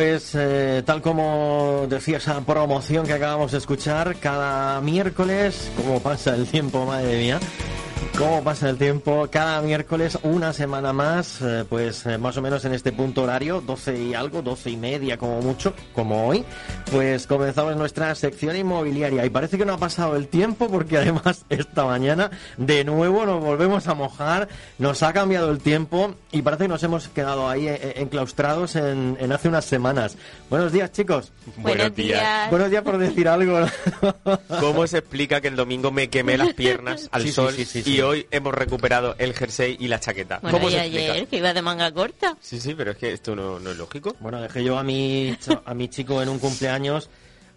Pues 0.00 0.34
eh, 0.34 0.82
tal 0.86 1.02
como 1.02 1.84
decía 1.86 2.16
esa 2.16 2.40
promoción 2.40 3.06
que 3.06 3.12
acabamos 3.12 3.52
de 3.52 3.58
escuchar, 3.58 4.16
cada 4.16 4.80
miércoles, 4.80 5.70
como 5.76 6.00
pasa 6.00 6.34
el 6.34 6.46
tiempo, 6.46 6.86
madre 6.86 7.18
mía, 7.18 7.38
cómo 8.20 8.44
pasa 8.44 8.68
el 8.68 8.76
tiempo, 8.76 9.28
cada 9.30 9.62
miércoles 9.62 10.18
una 10.22 10.52
semana 10.52 10.92
más, 10.92 11.40
eh, 11.40 11.64
pues 11.66 12.04
eh, 12.04 12.18
más 12.18 12.36
o 12.36 12.42
menos 12.42 12.62
en 12.66 12.74
este 12.74 12.92
punto 12.92 13.22
horario, 13.22 13.62
12 13.62 13.98
y 13.98 14.14
algo, 14.14 14.42
12 14.42 14.68
y 14.68 14.76
media 14.76 15.16
como 15.16 15.40
mucho, 15.40 15.72
como 15.94 16.26
hoy, 16.28 16.44
pues 16.90 17.26
comenzamos 17.26 17.76
nuestra 17.76 18.14
sección 18.14 18.56
inmobiliaria 18.56 19.24
y 19.24 19.30
parece 19.30 19.56
que 19.56 19.64
no 19.64 19.72
ha 19.72 19.78
pasado 19.78 20.16
el 20.16 20.28
tiempo 20.28 20.68
porque 20.68 20.98
además 20.98 21.46
esta 21.48 21.86
mañana 21.86 22.30
de 22.58 22.84
nuevo 22.84 23.24
nos 23.24 23.42
volvemos 23.42 23.88
a 23.88 23.94
mojar, 23.94 24.48
nos 24.78 25.02
ha 25.02 25.14
cambiado 25.14 25.50
el 25.50 25.58
tiempo 25.60 26.14
y 26.30 26.42
parece 26.42 26.64
que 26.64 26.68
nos 26.68 26.82
hemos 26.82 27.08
quedado 27.08 27.48
ahí 27.48 27.68
eh, 27.68 27.94
enclaustrados 27.96 28.76
en, 28.76 29.16
en 29.18 29.32
hace 29.32 29.48
unas 29.48 29.64
semanas. 29.64 30.18
Buenos 30.50 30.72
días 30.72 30.92
chicos. 30.92 31.32
Buenos 31.56 31.94
días. 31.94 32.50
Buenos 32.50 32.68
días 32.68 32.82
por 32.82 32.98
decir 32.98 33.28
algo. 33.28 33.60
¿Cómo 34.60 34.86
se 34.86 34.98
explica 34.98 35.40
que 35.40 35.48
el 35.48 35.56
domingo 35.56 35.90
me 35.90 36.10
quemé 36.10 36.36
las 36.36 36.52
piernas 36.52 37.08
al 37.12 37.22
Sí, 37.22 37.28
sí, 37.28 37.34
sol 37.34 37.54
sí, 37.54 37.64
sí, 37.64 37.78
y 37.78 37.82
sí. 37.82 38.09
Hoy 38.10 38.26
hemos 38.30 38.52
recuperado 38.54 39.14
el 39.18 39.34
jersey 39.34 39.76
y 39.80 39.88
la 39.88 39.98
chaqueta? 40.00 40.38
Bueno, 40.42 40.58
¿Cómo 40.58 40.68
y 40.68 40.72
se 40.72 40.78
explica? 40.80 41.12
ayer, 41.12 41.26
que 41.28 41.36
iba 41.36 41.52
de 41.54 41.62
manga 41.62 41.90
corta. 41.92 42.36
Sí, 42.40 42.60
sí, 42.60 42.74
pero 42.74 42.90
es 42.92 42.96
que 42.96 43.12
esto 43.12 43.34
no, 43.36 43.58
no 43.58 43.70
es 43.70 43.76
lógico. 43.76 44.16
Bueno, 44.20 44.40
dejé 44.40 44.64
yo 44.64 44.78
a 44.78 44.82
mi, 44.82 45.36
a 45.64 45.74
mi 45.74 45.88
chico 45.88 46.20
en 46.22 46.28
un 46.28 46.38
cumpleaños 46.38 47.08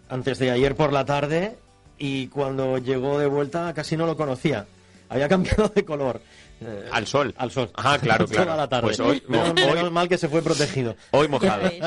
antes 0.08 0.38
de 0.38 0.50
ayer 0.50 0.74
por 0.76 0.92
la 0.92 1.04
tarde 1.04 1.56
y 1.98 2.28
cuando 2.28 2.78
llegó 2.78 3.18
de 3.18 3.26
vuelta 3.26 3.72
casi 3.74 3.96
no 3.96 4.06
lo 4.06 4.16
conocía. 4.16 4.66
Había 5.08 5.28
cambiado 5.34 5.68
de 5.68 5.84
color. 5.84 6.20
Eh, 6.60 6.88
Al 6.92 7.06
sol. 7.06 7.34
Al 7.36 7.50
sol. 7.50 7.70
Ajá, 7.74 7.98
claro, 7.98 8.26
claro. 8.28 8.44
Toda 8.44 8.56
la 8.56 8.68
tarde. 8.68 8.86
Pues 8.86 9.00
hoy- 9.00 9.22
menos, 9.28 9.48
hoy- 9.50 9.74
menos 9.74 9.92
mal 9.92 10.08
que 10.08 10.16
se 10.18 10.28
fue 10.28 10.40
protegido. 10.42 10.96
Hoy 11.10 11.28
mojado. 11.28 11.70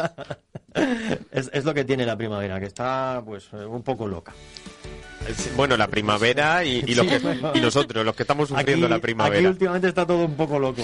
Es, 1.32 1.50
es 1.54 1.66
lo 1.66 1.73
que 1.73 1.84
tiene 1.86 2.06
la 2.06 2.16
primavera, 2.16 2.60
que 2.60 2.68
está 2.68 3.23
pues 3.26 3.48
eh, 3.54 3.66
un 3.66 3.82
poco 3.82 4.08
loca. 4.08 4.32
Bueno, 5.56 5.75
la 5.78 5.88
primavera 5.88 6.64
y, 6.64 6.83
y, 6.86 6.95
los 6.95 7.06
Sí, 7.08 7.11
que- 7.20 7.38
y 7.58 7.61
nosotros, 7.61 8.06
los 8.06 8.16
que 8.16 8.23
estamos 8.23 8.50
sufriendo 8.50 8.86
Aquí, 8.86 8.89
la 8.89 8.95
aquí 8.97 9.02
primavera. 9.03 9.50
últimamente 9.50 9.88
está 9.89 10.06
todo 10.06 10.25
un 10.25 10.36
poco 10.36 10.59
loco. 10.59 10.81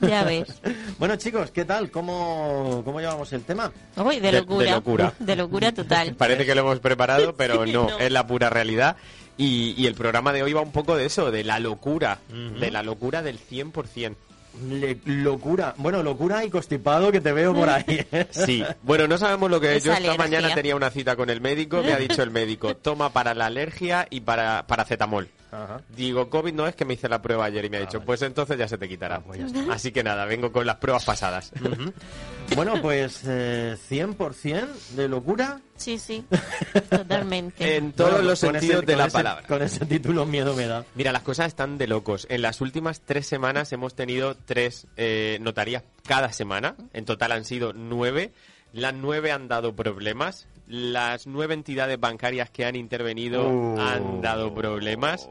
Ya 0.00 0.24
ves. 0.24 0.48
Bueno, 0.98 1.16
chicos, 1.16 1.50
¿qué 1.50 1.64
tal? 1.64 1.90
¿Cómo, 1.90 2.82
cómo 2.84 3.00
llevamos 3.00 3.32
el 3.32 3.42
tema? 3.42 3.72
Uy, 3.96 4.16
de 4.16 4.20
De- 4.20 4.32
de 4.32 4.38
locura. 4.40 4.70
locura. 4.70 5.14
De 5.18 5.34
locura 5.36 5.72
total. 5.72 6.14
Parece 6.18 6.46
que 6.46 6.54
lo 6.54 6.60
hemos 6.60 6.78
preparado, 6.78 7.34
pero 7.34 7.66
no. 7.66 7.98
es 7.98 8.12
la 8.12 8.24
pura 8.26 8.48
realidad. 8.50 8.96
Y, 9.36 9.74
y 9.76 9.86
el 9.86 9.94
programa 9.94 10.32
de 10.32 10.42
hoy 10.44 10.52
va 10.52 10.60
un 10.60 10.70
poco 10.70 10.94
de 10.96 11.06
eso, 11.06 11.30
de 11.32 11.42
la 11.42 11.58
locura, 11.58 12.18
de 12.60 12.70
la 12.70 12.82
locura 12.84 13.22
del 13.22 13.38
100%. 13.40 14.14
Le- 14.68 14.98
locura. 15.06 15.74
Bueno, 15.78 16.02
locura 16.02 16.44
y 16.44 16.50
constipado 16.50 17.10
que 17.10 17.20
te 17.20 17.32
veo 17.32 17.54
por 17.54 17.68
ahí. 17.70 17.84
¿eh? 18.12 18.26
Sí, 18.30 18.62
bueno, 18.82 19.06
no 19.08 19.16
sabemos 19.18 19.50
lo 19.50 19.60
que 19.60 19.76
es. 19.76 19.84
Yo 19.84 19.92
esta 19.92 20.04
alergia. 20.04 20.18
mañana 20.18 20.54
tenía 20.54 20.76
una 20.76 20.90
cita 20.90 21.16
con 21.16 21.30
el 21.30 21.40
médico, 21.40 21.82
me 21.82 21.92
ha 21.92 21.96
dicho 21.98 22.22
el 22.22 22.30
médico, 22.30 22.76
toma 22.82 23.10
para 23.12 23.34
la 23.34 23.46
alergia 23.46 24.06
y 24.10 24.20
para 24.20 24.66
paracetamol. 24.66 25.28
Ajá. 25.50 25.82
Digo, 25.94 26.30
COVID 26.30 26.54
no 26.54 26.66
es 26.66 26.74
que 26.74 26.84
me 26.86 26.94
hice 26.94 27.08
la 27.10 27.20
prueba 27.20 27.44
ayer 27.44 27.64
y 27.66 27.70
me 27.70 27.76
ha 27.76 27.80
dicho, 27.80 28.00
pues 28.00 28.22
entonces 28.22 28.56
ya 28.56 28.66
se 28.68 28.78
te 28.78 28.88
quitará. 28.88 29.16
Ah, 29.16 29.22
pues. 29.26 29.40
Así 29.70 29.92
que 29.92 30.02
nada, 30.02 30.24
vengo 30.24 30.50
con 30.50 30.66
las 30.66 30.76
pruebas 30.76 31.04
pasadas. 31.04 31.52
Bueno, 32.56 32.80
pues 32.82 33.22
eh, 33.26 33.76
100% 33.90 34.66
de 34.96 35.08
locura. 35.08 35.60
Sí, 35.76 35.98
sí. 35.98 36.24
Totalmente. 36.90 37.76
en 37.76 37.92
todos 37.92 38.12
Bueno, 38.12 38.28
los 38.28 38.38
sentidos 38.38 38.76
ese- 38.82 38.86
de 38.86 38.96
la 38.96 39.06
ese- 39.06 39.12
palabra. 39.12 39.46
Con 39.46 39.62
ese 39.62 39.84
título 39.86 40.26
miedo 40.26 40.54
me 40.54 40.66
da. 40.66 40.84
Mira, 40.94 41.12
las 41.12 41.22
cosas 41.22 41.48
están 41.48 41.78
de 41.78 41.86
locos. 41.86 42.26
En 42.30 42.42
las 42.42 42.60
últimas 42.60 43.00
tres 43.00 43.26
semanas 43.26 43.72
hemos 43.72 43.94
tenido 43.94 44.36
tres 44.36 44.86
eh, 44.96 45.38
notarías 45.40 45.82
cada 46.06 46.32
semana. 46.32 46.76
En 46.92 47.04
total 47.04 47.32
han 47.32 47.44
sido 47.44 47.72
nueve. 47.72 48.32
Las 48.72 48.94
nueve 48.94 49.32
han 49.32 49.48
dado 49.48 49.74
problemas. 49.74 50.46
Las 50.66 51.26
nueve 51.26 51.54
entidades 51.54 51.98
bancarias 51.98 52.50
que 52.50 52.64
han 52.64 52.76
intervenido 52.76 53.42
Oh. 53.48 53.78
han 53.80 54.20
dado 54.22 54.54
problemas. 54.54 55.28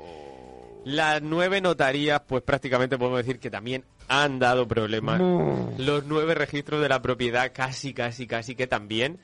Las 0.84 1.22
nueve 1.22 1.62
notarías, 1.62 2.22
pues 2.28 2.42
prácticamente 2.44 2.98
podemos 2.98 3.20
decir 3.20 3.40
que 3.40 3.52
también 3.52 3.86
han 4.08 4.40
dado 4.40 4.68
problemas. 4.68 5.20
No. 5.20 5.74
Los 5.78 6.06
nueve 6.06 6.36
registros 6.36 6.82
de 6.82 6.90
la 6.90 7.02
propiedad 7.02 7.52
casi, 7.54 7.94
casi, 7.94 8.28
casi 8.28 8.56
que 8.56 8.68
también. 8.68 9.20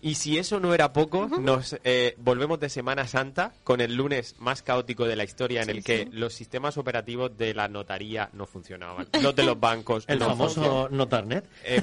Y 0.00 0.14
si 0.14 0.38
eso 0.38 0.60
no 0.60 0.74
era 0.74 0.92
poco, 0.92 1.26
nos 1.26 1.76
eh, 1.84 2.14
volvemos 2.18 2.60
de 2.60 2.68
Semana 2.68 3.06
Santa 3.06 3.52
con 3.64 3.80
el 3.80 3.94
lunes 3.94 4.36
más 4.38 4.62
caótico 4.62 5.06
de 5.06 5.16
la 5.16 5.24
historia 5.24 5.62
en 5.62 5.70
el 5.70 5.82
que 5.82 6.08
los 6.12 6.34
sistemas 6.34 6.78
operativos 6.78 7.36
de 7.36 7.54
la 7.54 7.68
notaría 7.68 8.30
no 8.32 8.46
funcionaban. 8.46 9.08
Los 9.20 9.34
de 9.34 9.42
los 9.42 9.58
bancos 9.58 10.04
El 10.06 10.20
no 10.20 10.26
famoso. 10.26 10.88
Notarnet. 10.90 11.44
Eh, 11.64 11.82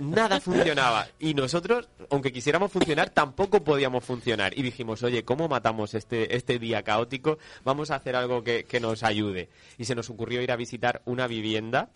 nada 0.00 0.40
funcionaba. 0.40 1.08
Y 1.18 1.34
nosotros, 1.34 1.88
aunque 2.10 2.32
quisiéramos 2.32 2.70
funcionar, 2.70 3.10
tampoco 3.10 3.64
podíamos 3.64 4.04
funcionar. 4.04 4.56
Y 4.56 4.62
dijimos, 4.62 5.02
oye, 5.02 5.24
¿cómo 5.24 5.48
matamos 5.48 5.94
este, 5.94 6.36
este 6.36 6.58
día 6.58 6.82
caótico? 6.82 7.38
Vamos 7.64 7.90
a 7.90 7.96
hacer 7.96 8.14
algo 8.14 8.44
que, 8.44 8.64
que 8.64 8.80
nos 8.80 9.02
ayude. 9.02 9.48
Y 9.78 9.84
se 9.84 9.94
nos 9.94 10.10
ocurrió 10.10 10.42
ir 10.42 10.52
a 10.52 10.56
visitar 10.56 11.02
una 11.06 11.26
vivienda 11.26 11.90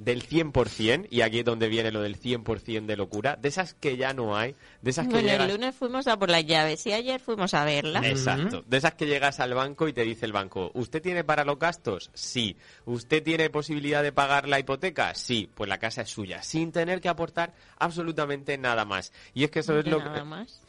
del 0.00 0.26
100%, 0.26 1.08
y 1.10 1.20
aquí 1.20 1.40
es 1.40 1.44
donde 1.44 1.68
viene 1.68 1.92
lo 1.92 2.00
del 2.00 2.18
100% 2.18 2.86
de 2.86 2.96
locura, 2.96 3.36
de 3.36 3.48
esas 3.48 3.74
que 3.74 3.98
ya 3.98 4.14
no 4.14 4.34
hay, 4.34 4.56
de 4.80 4.90
esas 4.90 5.06
que 5.06 5.12
Bueno, 5.12 5.28
llegas... 5.28 5.46
el 5.46 5.52
lunes 5.56 5.74
fuimos 5.74 6.06
a 6.06 6.18
por 6.18 6.30
las 6.30 6.46
llaves 6.46 6.86
y 6.86 6.92
ayer 6.94 7.20
fuimos 7.20 7.52
a 7.52 7.66
verla. 7.66 8.00
Exacto. 8.08 8.64
De 8.66 8.78
esas 8.78 8.94
que 8.94 9.06
llegas 9.06 9.40
al 9.40 9.52
banco 9.52 9.88
y 9.88 9.92
te 9.92 10.02
dice 10.02 10.24
el 10.24 10.32
banco, 10.32 10.70
¿usted 10.72 11.02
tiene 11.02 11.22
para 11.22 11.44
los 11.44 11.58
gastos? 11.58 12.10
Sí. 12.14 12.56
¿Usted 12.86 13.22
tiene 13.22 13.50
posibilidad 13.50 14.02
de 14.02 14.10
pagar 14.10 14.48
la 14.48 14.58
hipoteca? 14.58 15.14
Sí. 15.14 15.50
Pues 15.54 15.68
la 15.68 15.76
casa 15.76 16.00
es 16.00 16.08
suya, 16.08 16.42
sin 16.42 16.72
tener 16.72 17.02
que 17.02 17.10
aportar 17.10 17.52
absolutamente 17.78 18.56
nada 18.56 18.86
más. 18.86 19.12
Y 19.34 19.44
es 19.44 19.50
que 19.50 19.58
eso 19.58 19.78
es 19.78 19.86
lo 19.86 19.98
nada 19.98 20.14
que... 20.14 20.24
más. 20.24 20.62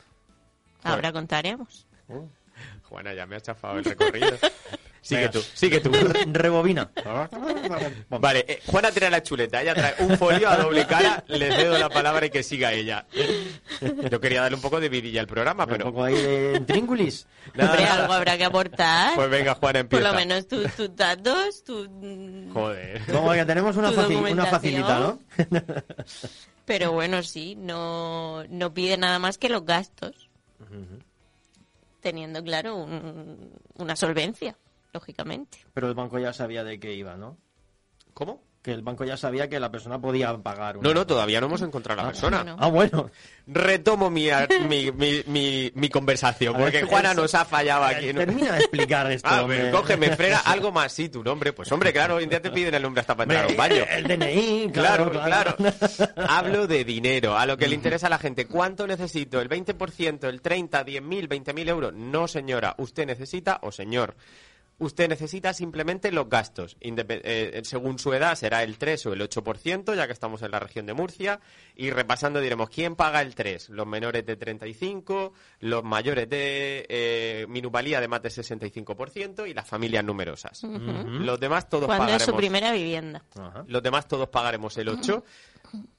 Ahora 0.83 1.13
contaremos. 1.13 1.87
Juana, 2.83 3.13
ya 3.13 3.25
me 3.25 3.37
ha 3.37 3.39
chafado 3.39 3.77
el 3.77 3.85
recorrido. 3.85 4.37
sigue 5.01 5.29
tú, 5.29 5.41
sigue 5.53 5.79
tú. 5.79 5.91
Re- 5.91 6.25
Rebobina. 6.31 6.89
Vale, 8.09 8.45
eh, 8.47 8.61
Juana 8.67 8.91
trae 8.91 9.09
la 9.09 9.21
chuleta, 9.23 9.61
ella 9.61 9.73
trae 9.73 9.95
un 9.99 10.17
folio 10.17 10.47
a 10.49 10.57
doble 10.57 10.85
cara, 10.85 11.23
le 11.27 11.51
cedo 11.55 11.77
la 11.77 11.89
palabra 11.89 12.25
y 12.25 12.29
que 12.29 12.43
siga 12.43 12.71
ella. 12.73 13.05
Yo 14.09 14.19
quería 14.21 14.41
darle 14.41 14.55
un 14.55 14.61
poco 14.61 14.79
de 14.79 14.89
vidilla 14.89 15.21
al 15.21 15.27
programa, 15.27 15.63
Un 15.65 15.69
pero... 15.69 15.85
poco 15.85 16.03
ahí 16.03 16.13
de 16.15 16.53
intríngulis. 16.57 17.27
nada, 17.55 17.71
Hombre, 17.71 17.85
algo 17.87 18.13
habrá 18.13 18.37
que 18.37 18.45
aportar. 18.45 19.15
Pues 19.15 19.29
venga, 19.29 19.55
Juana, 19.55 19.79
por 19.79 19.99
empieza. 19.99 20.07
lo 20.09 20.13
menos 20.13 20.47
tus 20.47 20.95
datos, 20.95 21.63
tu... 21.63 21.87
mm, 21.89 22.53
Joder. 22.53 23.01
Como 23.11 23.31
que 23.33 23.45
tenemos 23.45 23.75
una, 23.77 23.91
facil- 23.91 24.49
facilita, 24.49 24.99
¿no? 24.99 25.19
Pero 26.65 26.91
bueno, 26.91 27.23
sí, 27.23 27.55
no, 27.57 28.43
no 28.49 28.73
pide 28.73 28.95
nada 28.97 29.19
más 29.19 29.37
que 29.37 29.49
los 29.49 29.65
gastos. 29.65 30.29
Teniendo, 32.01 32.43
claro, 32.43 32.77
un- 32.77 33.51
una 33.75 33.95
solvencia, 33.95 34.55
lógicamente. 34.93 35.59
Pero 35.73 35.87
el 35.87 35.93
banco 35.93 36.19
ya 36.19 36.33
sabía 36.33 36.63
de 36.63 36.79
qué 36.79 36.93
iba, 36.93 37.15
¿no? 37.15 37.37
¿Cómo? 38.13 38.43
Que 38.61 38.71
el 38.73 38.83
banco 38.83 39.03
ya 39.05 39.17
sabía 39.17 39.49
que 39.49 39.59
la 39.59 39.71
persona 39.71 39.99
podía 39.99 40.37
pagar. 40.37 40.77
una- 40.77 40.87
No, 40.89 40.93
no, 40.93 41.07
todavía 41.07 41.39
no 41.41 41.47
hemos 41.47 41.63
encontrado 41.63 42.01
a 42.01 42.03
la 42.03 42.09
Ah, 42.09 42.11
persona. 42.11 42.43
no. 42.43 42.57
Ah, 42.59 42.67
bueno. 42.67 43.09
Retomo 43.47 44.11
mi, 44.11 44.27
mi, 44.69 44.91
mi, 44.91 45.23
mi, 45.25 45.71
mi 45.73 45.89
conversación, 45.89 46.53
ver, 46.53 46.61
porque 46.65 46.83
Juana 46.83 47.15
nos 47.15 47.33
ha 47.33 47.43
fallado 47.43 47.85
aquí. 47.85 48.13
¿no? 48.13 48.19
Termina 48.19 48.51
de 48.51 48.59
explicar 48.59 49.11
esto. 49.11 49.27
Ah, 49.31 49.41
hombre. 49.41 49.71
cógeme, 49.71 50.15
frena 50.15 50.37
algo 50.41 50.71
más, 50.71 50.91
sí, 50.91 51.09
tu 51.09 51.23
nombre. 51.23 51.53
Pues 51.53 51.71
hombre, 51.71 51.91
claro, 51.91 52.15
hoy 52.17 52.25
en 52.25 52.29
día 52.29 52.39
te 52.41 52.51
piden 52.51 52.75
el 52.75 52.83
nombre 52.83 53.01
hasta 53.01 53.15
para 53.15 53.23
entrar 53.33 53.45
a 53.45 53.47
un 53.47 53.57
baño. 53.57 53.83
El 53.89 54.03
DNI, 54.07 54.69
Claro, 54.71 55.09
claro, 55.09 55.55
claro. 55.55 55.73
Hablo 56.29 56.67
de 56.67 56.83
dinero, 56.83 57.35
a 57.35 57.47
lo 57.47 57.57
que 57.57 57.67
le 57.67 57.73
interesa 57.73 58.05
a 58.05 58.09
la 58.11 58.19
gente. 58.19 58.45
¿Cuánto 58.45 58.85
necesito? 58.85 59.41
¿El 59.41 59.49
20%, 59.49 60.25
el 60.29 60.39
30, 60.39 60.85
10.000, 60.85 61.27
20.000 61.27 61.67
euros? 61.67 61.93
No, 61.95 62.27
señora. 62.27 62.75
Usted 62.77 63.07
necesita, 63.07 63.57
o 63.63 63.71
señor, 63.71 64.15
usted 64.81 65.07
necesita 65.07 65.53
simplemente 65.53 66.11
los 66.11 66.27
gastos. 66.29 66.77
Indepe- 66.81 67.21
eh, 67.23 67.61
según 67.63 67.97
su 67.99 68.13
edad 68.13 68.35
será 68.35 68.63
el 68.63 68.77
3 68.77 69.05
o 69.05 69.13
el 69.13 69.21
8%, 69.21 69.95
ya 69.95 70.07
que 70.07 70.13
estamos 70.13 70.41
en 70.41 70.51
la 70.51 70.59
región 70.59 70.85
de 70.85 70.93
Murcia. 70.93 71.39
Y 71.75 71.89
repasando 71.91 72.39
diremos, 72.39 72.69
¿quién 72.69 72.95
paga 72.95 73.21
el 73.21 73.33
3? 73.35 73.69
Los 73.69 73.87
menores 73.87 74.25
de 74.25 74.35
35, 74.35 75.33
los 75.59 75.83
mayores 75.83 76.29
de 76.29 76.85
eh, 76.89 77.45
minusvalía 77.47 78.01
de 78.01 78.07
más 78.07 78.21
de 78.21 78.29
65% 78.29 79.47
y 79.49 79.53
las 79.53 79.67
familias 79.67 80.03
numerosas. 80.03 80.63
Los 80.63 81.39
demás 81.39 81.69
todos 81.69 81.85
Cuando 81.85 82.05
es 82.05 82.11
pagaremos. 82.11 82.25
su 82.25 82.35
primera 82.35 82.71
vivienda. 82.71 83.23
Los 83.67 83.81
demás 83.83 84.07
todos 84.07 84.29
pagaremos 84.29 84.77
el 84.77 84.89
8. 84.89 85.23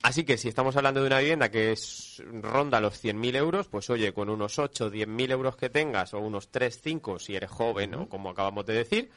Así 0.02 0.24
que 0.24 0.36
si 0.36 0.48
estamos 0.48 0.76
hablando 0.76 1.00
de 1.00 1.06
una 1.06 1.18
vivienda 1.20 1.50
que 1.50 1.72
es, 1.72 2.22
ronda 2.40 2.80
los 2.80 3.02
100.000 3.02 3.36
euros, 3.36 3.68
pues 3.68 3.88
oye, 3.90 4.12
con 4.12 4.28
unos 4.28 4.58
8, 4.58 4.90
10.000 4.90 5.30
euros 5.30 5.56
que 5.56 5.70
tengas, 5.70 6.14
o 6.14 6.20
unos 6.20 6.50
3, 6.50 6.80
5 6.82 7.18
si 7.18 7.36
eres 7.36 7.50
joven, 7.50 7.94
o 7.94 8.08
como 8.08 8.30
acabamos 8.30 8.66
de 8.66 8.74
decir, 8.74 9.10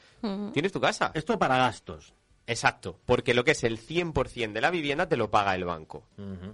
tienes 0.53 0.71
tu 0.71 0.79
casa. 0.79 1.11
Esto 1.13 1.37
para 1.39 1.57
gastos. 1.57 2.13
Exacto, 2.47 2.99
porque 3.05 3.33
lo 3.33 3.43
que 3.43 3.51
es 3.51 3.63
el 3.63 3.79
100% 3.79 4.53
de 4.53 4.61
la 4.61 4.69
vivienda 4.69 5.07
te 5.07 5.17
lo 5.17 5.31
paga 5.31 5.55
el 5.55 5.65
banco. 5.65 6.05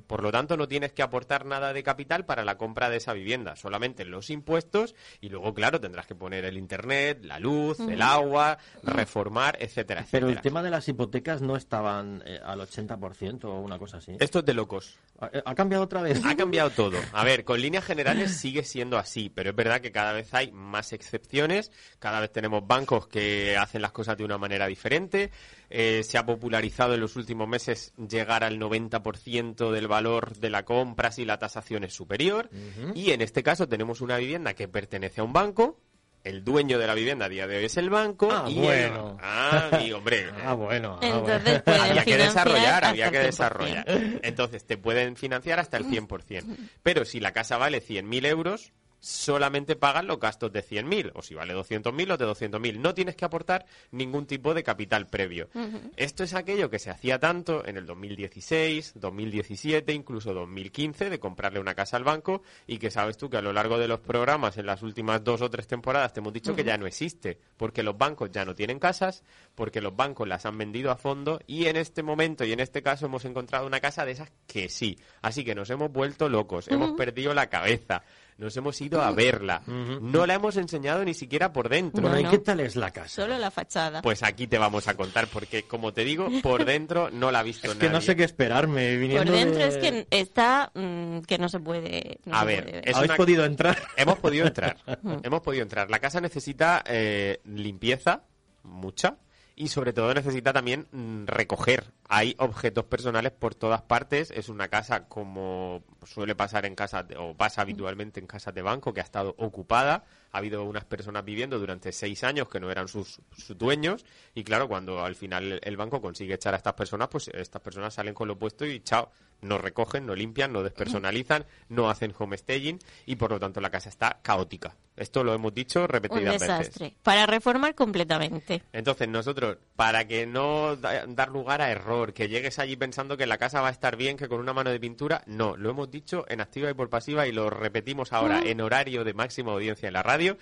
Por 0.07 0.23
lo 0.23 0.31
tanto, 0.31 0.55
no 0.55 0.67
tienes 0.67 0.93
que 0.93 1.01
aportar 1.03 1.45
nada 1.45 1.73
de 1.73 1.83
capital 1.83 2.25
para 2.25 2.45
la 2.45 2.57
compra 2.57 2.89
de 2.89 2.97
esa 2.97 3.11
vivienda, 3.13 3.55
solamente 3.57 4.05
los 4.05 4.29
impuestos 4.29 4.95
y 5.19 5.27
luego, 5.29 5.53
claro, 5.53 5.81
tendrás 5.81 6.05
que 6.07 6.15
poner 6.15 6.45
el 6.45 6.57
internet, 6.57 7.19
la 7.23 7.39
luz, 7.39 7.79
el 7.81 8.01
agua, 8.01 8.57
reformar, 8.83 9.57
etcétera, 9.59 10.05
Pero 10.09 10.27
el 10.27 10.33
etcétera. 10.33 10.41
tema 10.41 10.63
de 10.63 10.69
las 10.69 10.87
hipotecas 10.87 11.41
no 11.41 11.57
estaban 11.57 12.23
eh, 12.25 12.39
al 12.43 12.61
80% 12.61 13.43
o 13.45 13.59
una 13.59 13.77
cosa 13.77 13.97
así. 13.97 14.15
Esto 14.19 14.39
es 14.39 14.45
de 14.45 14.53
locos. 14.53 14.97
¿Ha, 15.19 15.29
ha 15.45 15.55
cambiado 15.55 15.83
otra 15.83 16.01
vez? 16.01 16.21
Ha 16.25 16.35
cambiado 16.35 16.69
todo. 16.69 16.97
A 17.13 17.23
ver, 17.25 17.43
con 17.43 17.61
líneas 17.61 17.83
generales 17.83 18.37
sigue 18.37 18.63
siendo 18.63 18.97
así, 18.97 19.29
pero 19.29 19.49
es 19.49 19.55
verdad 19.55 19.81
que 19.81 19.91
cada 19.91 20.13
vez 20.13 20.33
hay 20.33 20.51
más 20.51 20.93
excepciones, 20.93 21.69
cada 21.99 22.21
vez 22.21 22.31
tenemos 22.31 22.65
bancos 22.65 23.07
que 23.07 23.57
hacen 23.57 23.81
las 23.81 23.91
cosas 23.91 24.17
de 24.17 24.23
una 24.23 24.37
manera 24.37 24.67
diferente. 24.67 25.31
Eh, 25.73 26.03
se 26.03 26.17
ha 26.17 26.25
popularizado 26.25 26.93
en 26.93 26.99
los 26.99 27.15
últimos 27.15 27.47
meses 27.47 27.93
llegar 27.97 28.43
al 28.43 28.59
90% 28.59 29.71
del 29.71 29.87
valor 29.87 30.35
de 30.37 30.49
la 30.49 30.63
compra 30.65 31.11
si 31.11 31.23
la 31.25 31.39
tasación 31.39 31.83
es 31.85 31.93
superior. 31.93 32.49
Y 32.93 33.11
en 33.11 33.21
este 33.21 33.41
caso 33.41 33.67
tenemos 33.69 34.01
una 34.01 34.17
vivienda 34.17 34.53
que 34.53 34.67
pertenece 34.67 35.21
a 35.21 35.23
un 35.23 35.31
banco. 35.33 35.79
El 36.23 36.43
dueño 36.43 36.77
de 36.77 36.85
la 36.85 36.93
vivienda 36.93 37.25
a 37.25 37.29
día 37.29 37.47
de 37.47 37.57
hoy 37.57 37.65
es 37.65 37.77
el 37.77 37.89
banco. 37.89 38.29
Ah, 38.31 38.45
y 38.47 38.57
el- 38.59 38.61
bueno. 38.63 39.17
Ah, 39.21 39.81
y 39.83 39.91
hombre. 39.91 40.29
Ah, 40.45 40.53
bueno. 40.53 40.99
ah, 41.01 41.07
Entonces 41.07 41.63
bueno. 41.65 41.83
había 41.83 42.03
que 42.05 42.17
desarrollar, 42.17 42.85
había 42.85 43.09
que 43.09 43.19
100%. 43.21 43.23
desarrollar. 43.23 43.85
Entonces 44.21 44.65
te 44.65 44.77
pueden 44.77 45.15
financiar 45.15 45.59
hasta 45.59 45.77
el 45.77 45.85
100%. 45.85 46.43
Pero 46.83 47.05
si 47.05 47.19
la 47.19 47.31
casa 47.31 47.57
vale 47.57 47.81
100.000 47.81 48.25
euros, 48.27 48.71
solamente 49.01 49.75
pagan 49.75 50.07
los 50.07 50.19
gastos 50.19 50.53
de 50.53 50.63
100.000. 50.63 51.11
O 51.15 51.21
si 51.21 51.33
vale 51.33 51.53
200.000, 51.53 52.05
los 52.05 52.17
de 52.17 52.25
200.000. 52.25 52.77
No 52.77 52.93
tienes 52.93 53.17
que 53.17 53.25
aportar 53.25 53.65
ningún 53.91 54.25
tipo 54.25 54.53
de 54.53 54.63
capital 54.63 55.07
previo. 55.07 55.49
Esto 55.97 56.23
es 56.23 56.33
aquello 56.33 56.69
que 56.69 56.79
se 56.79 56.89
hacía 56.89 57.19
tanto 57.19 57.65
en 57.65 57.75
el 57.75 57.85
2016, 57.85 58.93
2017, 58.95 59.91
incluso 59.91 60.33
2015, 60.33 61.09
de 61.09 61.19
comprarle 61.19 61.59
una 61.59 61.75
casa 61.75 61.97
al 61.97 62.05
banco 62.05 62.43
y 62.67 62.77
que 62.77 62.91
sabes 62.91 63.17
tú 63.17 63.29
que 63.29 63.37
a 63.37 63.41
lo 63.41 63.51
largo 63.51 63.77
de 63.77 63.89
los 63.89 63.99
programas, 63.99 64.57
en 64.57 64.67
las 64.67 64.83
últimas 64.83 65.23
dos 65.23 65.41
o 65.41 65.49
tres 65.49 65.67
temporadas, 65.67 66.13
te 66.13 66.19
hemos 66.21 66.31
dicho 66.31 66.55
que 66.55 66.63
ya 66.63 66.77
no 66.77 66.87
existe. 66.87 67.37
Porque 67.57 67.83
los 67.83 67.97
bancos 67.97 68.31
ya 68.31 68.45
no 68.45 68.55
tienen 68.55 68.79
casas, 68.79 69.23
porque 69.55 69.81
los 69.81 69.95
bancos 69.95 70.27
las 70.27 70.45
han 70.45 70.57
vendido 70.57 70.91
a 70.91 70.95
fondo 70.95 71.41
y 71.47 71.65
en 71.65 71.75
este 71.75 72.03
momento 72.03 72.45
y 72.45 72.53
en 72.53 72.59
este 72.59 72.81
caso 72.81 73.07
hemos 73.07 73.25
encontrado 73.25 73.65
una 73.65 73.79
casa 73.79 74.05
de 74.05 74.11
esas 74.11 74.31
que 74.47 74.69
sí. 74.69 74.97
Así 75.21 75.43
que 75.43 75.55
nos 75.55 75.69
hemos 75.69 75.91
vuelto 75.91 76.29
locos, 76.29 76.67
hemos 76.67 76.91
perdido 76.91 77.33
la 77.33 77.47
cabeza, 77.47 78.03
nos 78.41 78.57
hemos 78.57 78.81
ido 78.81 79.01
a 79.01 79.11
verla. 79.11 79.61
No 79.67 80.25
la 80.25 80.33
hemos 80.33 80.57
enseñado 80.57 81.05
ni 81.05 81.13
siquiera 81.13 81.53
por 81.53 81.69
dentro. 81.69 82.01
Bueno, 82.01 82.19
¿y 82.19 82.23
No, 82.23 82.31
qué 82.31 82.39
tal 82.39 82.59
es 82.59 82.75
la 82.75 82.91
casa? 82.91 83.07
Solo 83.21 83.37
la 83.37 83.51
fachada. 83.51 84.01
Pues 84.01 84.23
aquí 84.23 84.47
te 84.47 84.57
vamos 84.57 84.87
a 84.87 84.95
contar, 84.95 85.27
porque 85.27 85.63
como 85.63 85.93
te 85.93 86.03
digo, 86.03 86.27
por 86.41 86.65
dentro 86.65 87.09
no 87.11 87.31
la 87.31 87.39
ha 87.39 87.43
visto 87.43 87.71
es 87.71 87.77
que 87.77 87.89
no 87.89 88.01
sé 88.01 88.15
qué 88.15 88.23
esperarme. 88.23 88.97
Viniendo 88.97 89.31
Por 89.31 89.39
dentro 89.39 89.59
de- 89.59 89.67
es 89.67 89.77
que 89.77 90.07
está 90.09 90.71
mm, 90.73 91.19
que 91.19 91.37
no 91.37 91.47
se 91.49 91.59
puede. 91.59 92.19
no 92.25 92.35
A 92.35 92.39
se 92.41 92.45
ver, 92.47 92.63
puede 92.63 92.89
es 92.89 92.95
¿Habéis 92.95 93.09
una- 93.11 93.17
podido 93.17 93.45
entrar? 93.45 93.77
Hemos 93.95 94.17
podido 94.19 94.47
entrar. 94.47 94.77
Hemos 95.23 95.41
podido 95.41 95.61
entrar. 95.63 95.89
La 95.91 95.99
casa 95.99 96.19
necesita 96.19 96.83
eh, 96.87 97.39
limpieza, 97.45 98.23
mucha, 98.63 99.17
y 99.55 99.67
sobre 99.67 99.93
todo 99.93 100.13
necesita 100.13 100.53
también 100.53 100.87
mm, 100.91 101.25
recoger. 101.25 101.91
Hay 102.07 102.35
objetos 102.39 102.85
personales 102.85 103.31
por 103.31 103.55
todas 103.55 103.81
partes. 103.81 104.31
Es 104.31 104.49
una 104.49 104.67
casa 104.67 105.07
como 105.07 105.83
suele 106.05 106.35
pasar 106.35 106.65
en 106.65 106.75
casa 106.75 107.05
o 107.17 107.35
pasa 107.35 107.61
habitualmente 107.61 108.19
en 108.19 108.27
casas 108.27 108.53
de 108.53 108.61
banco 108.61 108.93
que 108.93 109.01
ha 109.01 109.03
estado 109.03 109.35
ocupada. 109.37 110.05
Ha 110.31 110.37
habido 110.37 110.63
unas 110.63 110.85
personas 110.85 111.25
viviendo 111.25 111.59
durante 111.59 111.91
seis 111.91 112.23
años 112.23 112.47
que 112.47 112.59
no 112.59 112.71
eran 112.71 112.87
sus, 112.87 113.21
sus 113.37 113.57
dueños 113.57 114.05
y 114.33 114.43
claro, 114.43 114.67
cuando 114.67 115.03
al 115.03 115.15
final 115.15 115.59
el 115.63 115.77
banco 115.77 116.01
consigue 116.01 116.35
echar 116.35 116.53
a 116.53 116.57
estas 116.57 116.73
personas, 116.73 117.09
pues 117.09 117.29
estas 117.33 117.61
personas 117.61 117.93
salen 117.93 118.13
con 118.13 118.27
lo 118.27 118.37
puesto 118.37 118.65
y 118.65 118.79
chao, 118.81 119.11
no 119.41 119.57
recogen, 119.57 120.05
no 120.05 120.15
limpian, 120.15 120.53
no 120.53 120.63
despersonalizan, 120.63 121.45
no 121.69 121.89
hacen 121.89 122.13
homestaging 122.17 122.79
y 123.05 123.15
por 123.15 123.31
lo 123.31 123.39
tanto 123.39 123.59
la 123.61 123.69
casa 123.69 123.89
está 123.89 124.19
caótica. 124.21 124.75
Esto 124.95 125.23
lo 125.23 125.33
hemos 125.33 125.53
dicho 125.53 125.81
Un 125.81 125.87
repetidas 125.87 126.33
veces. 126.33 126.47
desastre. 126.47 126.93
Para 127.01 127.25
reformar 127.25 127.73
completamente. 127.75 128.61
Entonces 128.73 129.07
nosotros, 129.09 129.57
para 129.75 130.05
que 130.07 130.27
no 130.27 130.75
da- 130.75 131.05
dar 131.07 131.29
lugar 131.29 131.61
a 131.61 131.71
error, 131.71 132.13
que 132.13 132.27
llegues 132.29 132.59
allí 132.59 132.75
pensando 132.75 133.17
que 133.17 133.25
la 133.25 133.37
casa 133.37 133.61
va 133.61 133.69
a 133.69 133.71
estar 133.71 133.95
bien, 133.95 134.17
que 134.17 134.27
con 134.27 134.39
una 134.39 134.53
mano 134.53 134.69
de 134.69 134.79
pintura, 134.79 135.23
no, 135.25 135.55
lo 135.57 135.69
hemos 135.71 135.89
dicho 135.89 136.25
en 136.27 136.41
activa 136.41 136.69
y 136.69 136.73
por 136.73 136.89
pasiva 136.89 137.25
y 137.27 137.31
lo 137.31 137.49
repetimos 137.49 138.13
ahora 138.13 138.41
en 138.45 138.61
horario 138.61 139.03
de 139.03 139.13
máxima 139.13 139.51
audiencia 139.53 139.87
en 139.87 139.93
la 139.93 140.03
radio. 140.03 140.37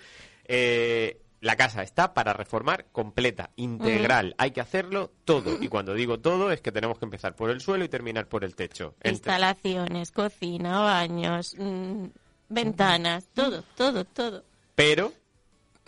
Eh, 0.46 1.20
la 1.40 1.56
casa 1.56 1.82
está 1.82 2.12
para 2.14 2.32
reformar 2.32 2.86
completa, 2.92 3.50
integral. 3.56 4.34
Hay 4.38 4.50
que 4.50 4.60
hacerlo 4.60 5.10
todo. 5.24 5.56
Y 5.62 5.68
cuando 5.68 5.94
digo 5.94 6.20
todo 6.20 6.52
es 6.52 6.60
que 6.60 6.70
tenemos 6.72 6.98
que 6.98 7.06
empezar 7.06 7.34
por 7.34 7.50
el 7.50 7.60
suelo 7.60 7.84
y 7.84 7.88
terminar 7.88 8.26
por 8.28 8.44
el 8.44 8.54
techo. 8.54 8.94
Entre- 8.98 9.12
Instalaciones, 9.12 10.12
cocina, 10.12 10.80
baños, 10.80 11.54
mm, 11.58 12.04
ventanas, 12.50 13.28
todo, 13.34 13.62
todo, 13.76 14.04
todo. 14.04 14.44
Pero 14.74 15.12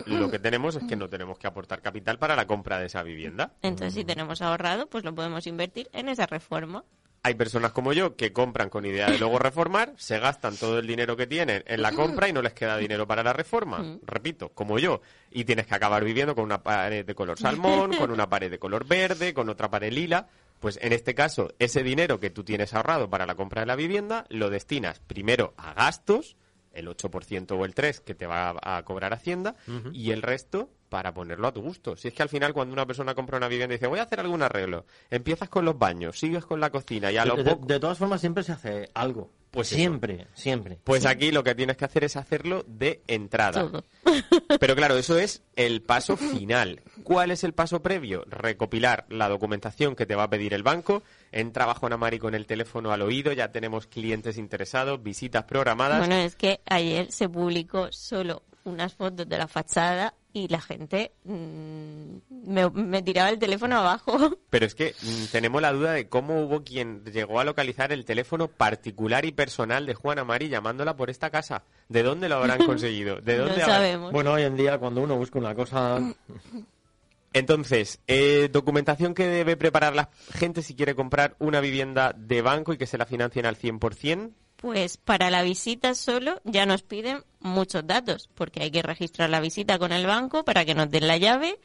lo 0.07 0.31
que 0.31 0.39
tenemos 0.39 0.75
es 0.77 0.85
que 0.85 0.97
no 0.97 1.09
tenemos 1.09 1.39
que 1.39 1.47
aportar 1.47 1.83
capital 1.83 2.19
para 2.19 2.35
la 2.35 2.47
compra 2.47 2.79
de 2.79 2.87
esa 2.87 3.03
vivienda. 3.03 3.53
Entonces, 3.63 3.95
si 3.95 4.05
tenemos 4.05 4.41
ahorrado, 4.43 4.87
pues 4.89 5.05
lo 5.05 5.15
podemos 5.15 5.47
invertir 5.47 5.89
en 5.93 6.09
esa 6.09 6.27
reforma. 6.27 6.85
Hay 7.25 7.35
personas 7.35 7.71
como 7.71 7.93
yo 7.93 8.17
que 8.17 8.33
compran 8.33 8.69
con 8.69 8.85
idea 8.85 9.09
de 9.09 9.17
luego 9.17 9.39
reformar, 9.39 9.95
se 9.97 10.19
gastan 10.19 10.57
todo 10.57 10.81
el 10.81 10.89
dinero 10.89 11.17
que 11.17 11.29
tienen 11.29 11.63
en 11.69 11.81
la 11.81 11.93
compra 11.93 12.29
y 12.29 12.33
no 12.33 12.43
les 12.43 12.53
queda 12.53 12.77
dinero 12.77 13.07
para 13.07 13.23
la 13.23 13.33
reforma. 13.33 13.99
Repito, 14.05 14.49
como 14.49 14.79
yo. 14.81 15.03
Y 15.31 15.45
tienes 15.45 15.69
que 15.69 15.75
acabar 15.77 16.03
viviendo 16.05 16.35
con 16.35 16.43
una 16.45 16.65
pared 16.65 17.07
de 17.07 17.15
color 17.15 17.39
salmón, 17.39 17.97
con 17.97 18.11
una 18.11 18.29
pared 18.29 18.51
de 18.51 18.59
color 18.59 18.87
verde, 18.87 19.35
con 19.35 19.49
otra 19.49 19.71
pared 19.71 19.93
lila. 19.93 20.27
Pues 20.59 20.81
en 20.83 20.93
este 20.93 21.15
caso, 21.15 21.55
ese 21.61 21.85
dinero 21.85 22.19
que 22.19 22.31
tú 22.31 22.43
tienes 22.43 22.75
ahorrado 22.75 23.09
para 23.09 23.25
la 23.25 23.37
compra 23.37 23.61
de 23.61 23.67
la 23.67 23.77
vivienda, 23.77 24.27
lo 24.29 24.51
destinas 24.51 24.99
primero 24.99 25.55
a 25.57 25.75
gastos, 25.75 26.37
el 26.73 26.89
8% 26.89 27.53
o 27.53 27.65
el 27.65 27.75
3% 27.75 28.01
que 28.01 28.15
te 28.17 28.27
va 28.27 28.57
a, 28.63 28.79
a 28.79 28.85
cobrar 28.85 29.13
Hacienda, 29.13 29.55
y 29.93 30.11
el 30.11 30.23
resto 30.23 30.71
para 30.93 31.15
ponerlo 31.15 31.49
a 31.49 31.53
tu 31.53 31.63
gusto. 31.63 31.97
Si 31.97 32.09
es 32.09 32.13
que 32.13 32.23
al 32.23 32.29
final 32.29 32.53
cuando 32.53 32.75
una 32.75 32.85
persona 32.85 33.15
compra 33.15 33.39
una 33.39 33.49
vivienda 33.49 33.73
y 33.75 33.79
dice 33.79 33.87
voy 33.87 33.99
a 33.99 34.03
hacer 34.03 34.21
algún 34.21 34.43
arreglo, 34.43 34.85
empiezas 35.09 35.49
con 35.49 35.65
los 35.65 35.79
baños, 35.79 36.19
sigues 36.19 36.45
con 36.45 36.61
la 36.61 36.69
cocina 36.69 37.11
y 37.11 37.17
a 37.17 37.25
lo 37.25 37.35
de, 37.37 37.45
de- 37.45 37.51
poco... 37.51 37.67
de 37.67 37.81
todas 37.81 37.97
formas, 37.97 38.21
siempre 38.21 38.43
se 38.43 38.53
hace 38.53 38.91
algo. 38.93 39.31
Pues 39.51 39.69
eso. 39.69 39.77
siempre, 39.77 40.27
siempre. 40.35 40.79
Pues 40.85 41.07
aquí 41.07 41.31
lo 41.31 41.43
que 41.45 41.55
tienes 41.55 41.79
que 41.79 41.87
hacer 41.87 42.05
es 42.05 42.17
hacerlo 42.17 42.63
de 42.67 43.01
entrada. 43.07 43.63
Todo. 43.63 43.85
Pero 44.61 44.77
claro, 44.77 44.99
eso 44.99 45.17
es 45.19 45.43
el 45.57 45.81
paso 45.81 46.19
final. 46.19 46.83
¿Cuál 47.05 47.31
es 47.31 47.43
el 47.43 47.55
paso 47.55 47.81
previo? 47.81 48.25
Recopilar 48.29 49.07
la 49.09 49.31
documentación 49.31 49.97
que 49.97 50.05
te 50.05 50.15
va 50.15 50.25
a 50.25 50.31
pedir 50.31 50.53
el 50.53 50.63
banco. 50.63 51.03
Entra 51.33 51.65
bajo 51.65 51.89
Namari 51.89 52.19
con 52.19 52.35
el 52.35 52.47
teléfono 52.47 52.93
al 52.93 53.01
oído, 53.01 53.33
ya 53.33 53.51
tenemos 53.51 53.87
clientes 53.87 54.37
interesados, 54.37 55.03
visitas 55.03 55.45
programadas. 55.45 56.01
Bueno, 56.01 56.17
es 56.17 56.37
que 56.37 56.61
ayer 56.67 57.11
se 57.11 57.31
publicó 57.31 57.91
solo 57.93 58.43
unas 58.65 58.93
fotos 58.95 59.27
de 59.29 59.39
la 59.39 59.49
fachada 59.49 60.15
y 60.35 60.49
la 60.49 60.61
gente 60.61 61.13
mm, 61.25 62.17
me, 62.47 62.71
me 62.71 63.03
tiraba 63.03 63.31
el 63.31 63.39
teléfono 63.39 63.77
abajo. 63.79 64.17
Pero 64.51 64.67
es 64.67 64.75
que 64.75 64.95
mm, 65.03 65.25
tenemos 65.33 65.61
la 65.61 65.73
duda 65.73 65.93
de 65.93 66.09
cómo 66.09 66.41
hubo 66.43 66.63
quien 66.65 67.05
llegó 67.05 67.39
a 67.41 67.45
localizar 67.45 67.93
el 67.93 68.05
teléfono 68.05 68.49
particular 68.49 69.25
y 69.25 69.33
personal 69.33 69.85
de 69.87 69.95
Juana 69.95 70.25
Mari 70.25 70.49
llamándola 70.49 70.97
por 70.97 71.11
esta 71.11 71.31
casa. 71.31 71.65
¿De 71.89 72.03
dónde 72.03 72.29
lo 72.29 72.37
habrán 72.37 72.59
conseguido? 72.67 73.21
¿De 73.21 73.37
no 73.37 73.45
dónde 73.45 73.63
habrán- 73.63 73.77
sabemos. 73.79 74.13
Bueno, 74.13 74.33
hoy 74.33 74.43
en 74.43 74.57
día, 74.57 74.79
cuando 74.79 75.03
uno 75.03 75.17
busca 75.17 75.39
una 75.39 75.55
cosa. 75.55 76.01
Entonces, 77.35 77.99
eh, 78.09 78.51
documentación 78.53 79.15
que 79.15 79.27
debe 79.27 79.57
preparar 79.57 79.95
la 79.95 80.11
gente 80.35 80.61
si 80.63 80.75
quiere 80.75 80.95
comprar 80.95 81.35
una 81.39 81.61
vivienda 81.61 82.15
de 82.17 82.43
banco 82.43 82.75
y 82.75 82.77
que 82.77 82.87
se 82.87 82.99
la 82.99 83.07
financien 83.07 83.47
al 83.47 83.57
100%. 83.57 84.33
Pues 84.63 84.97
para 84.97 85.29
la 85.29 85.43
visita 85.43 85.97
solo 85.97 86.41
ya 86.45 86.67
nos 86.67 86.85
piden 86.85 87.25
muchos 87.41 87.85
datos, 87.85 88.31
porque 88.33 88.63
hay 88.63 88.71
que 88.71 88.81
registrar 88.81 89.29
la 89.29 89.41
visita 89.41 89.77
con 89.77 89.91
el 89.91 90.07
banco 90.07 90.45
para 90.45 90.65
que 90.65 90.77
nos 90.77 90.89
den 90.89 91.09
la 91.09 91.17
llave 91.17 91.59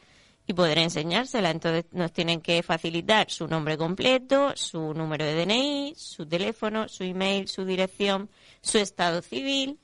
y 0.48 0.52
poder 0.52 0.78
enseñársela. 0.78 1.50
Entonces 1.50 1.84
nos 1.92 2.12
tienen 2.12 2.40
que 2.40 2.60
facilitar 2.64 3.30
su 3.30 3.46
nombre 3.46 3.78
completo, 3.78 4.52
su 4.56 4.94
número 4.94 5.24
de 5.24 5.46
DNI, 5.46 5.94
su 5.96 6.26
teléfono, 6.26 6.88
su 6.88 7.04
email, 7.04 7.46
su 7.46 7.64
dirección, 7.64 8.30
su 8.62 8.78
estado 8.78 9.22
civil 9.22 9.78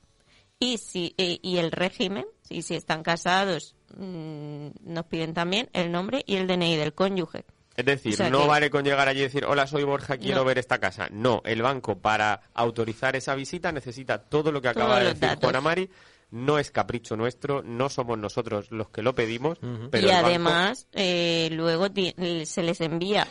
y, 0.59 0.79
si, 0.79 1.15
eh, 1.17 1.39
y 1.41 1.59
el 1.59 1.71
régimen. 1.71 2.27
Y 2.51 2.63
si 2.63 2.75
están 2.75 3.05
casados, 3.05 3.77
mm, 3.97 4.71
nos 4.81 5.07
piden 5.07 5.35
también 5.35 5.71
el 5.73 5.93
nombre 5.93 6.25
y 6.27 6.35
el 6.35 6.49
DNI 6.49 6.77
del 6.77 6.95
cónyuge. 6.95 7.45
Es 7.77 7.85
decir, 7.85 8.15
O 8.15 8.17
sea 8.17 8.31
no 8.31 8.43
que- 8.43 8.49
vale 8.49 8.71
con 8.71 8.85
llegar 8.85 9.09
allí 9.09 9.21
y 9.21 9.25
decir, 9.25 9.45
hola, 9.45 9.67
soy 9.67 9.83
Borja, 9.85 10.17
quiero 10.17 10.39
No. 10.41 10.45
ver 10.45 10.59
esta 10.59 10.79
casa. 10.79 11.09
No, 11.11 11.43
el 11.45 11.61
banco 11.63 11.99
para 11.99 12.41
autorizar 12.55 13.17
esa 13.17 13.35
visita 13.35 13.73
necesita 13.73 14.19
todo 14.19 14.53
lo 14.53 14.61
que 14.63 14.69
Todos 14.73 14.85
acaba 14.85 15.01
de 15.01 15.07
decir 15.07 15.21
datos. 15.21 15.41
Juana 15.45 15.61
Mari. 15.61 15.91
No 16.31 16.59
es 16.59 16.71
capricho 16.73 17.17
nuestro, 17.17 17.63
no 17.63 17.89
somos 17.89 18.19
nosotros 18.19 18.71
los 18.73 18.89
que 18.91 19.03
lo 19.03 19.15
pedimos, 19.15 19.59
pero 19.91 20.07
y 20.07 20.11
el 20.11 20.15
banco- 20.17 20.27
además, 20.27 20.89
eh, 20.93 21.49
luego 21.53 21.91
ti- 21.93 22.15
se 22.45 22.63
les 22.65 22.81
envía 22.81 23.27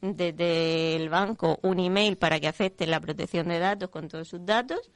desde 0.00 0.96
el 0.96 1.08
banco 1.08 1.58
un 1.62 1.78
email 1.78 2.16
para 2.16 2.40
que 2.40 2.48
acepten 2.48 2.90
la 2.90 3.00
protección 3.00 3.48
de 3.48 3.58
datos 3.58 3.90
con 3.90 4.08
todos 4.08 4.26
sus 4.28 4.44
datos 4.44 4.90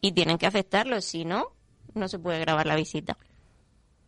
y 0.00 0.12
tienen 0.12 0.38
que 0.38 0.46
aceptarlo, 0.46 1.00
si 1.00 1.24
no, 1.24 1.52
no 1.94 2.06
se 2.08 2.18
puede 2.18 2.38
grabar 2.40 2.66
la 2.66 2.76
visita. 2.76 3.16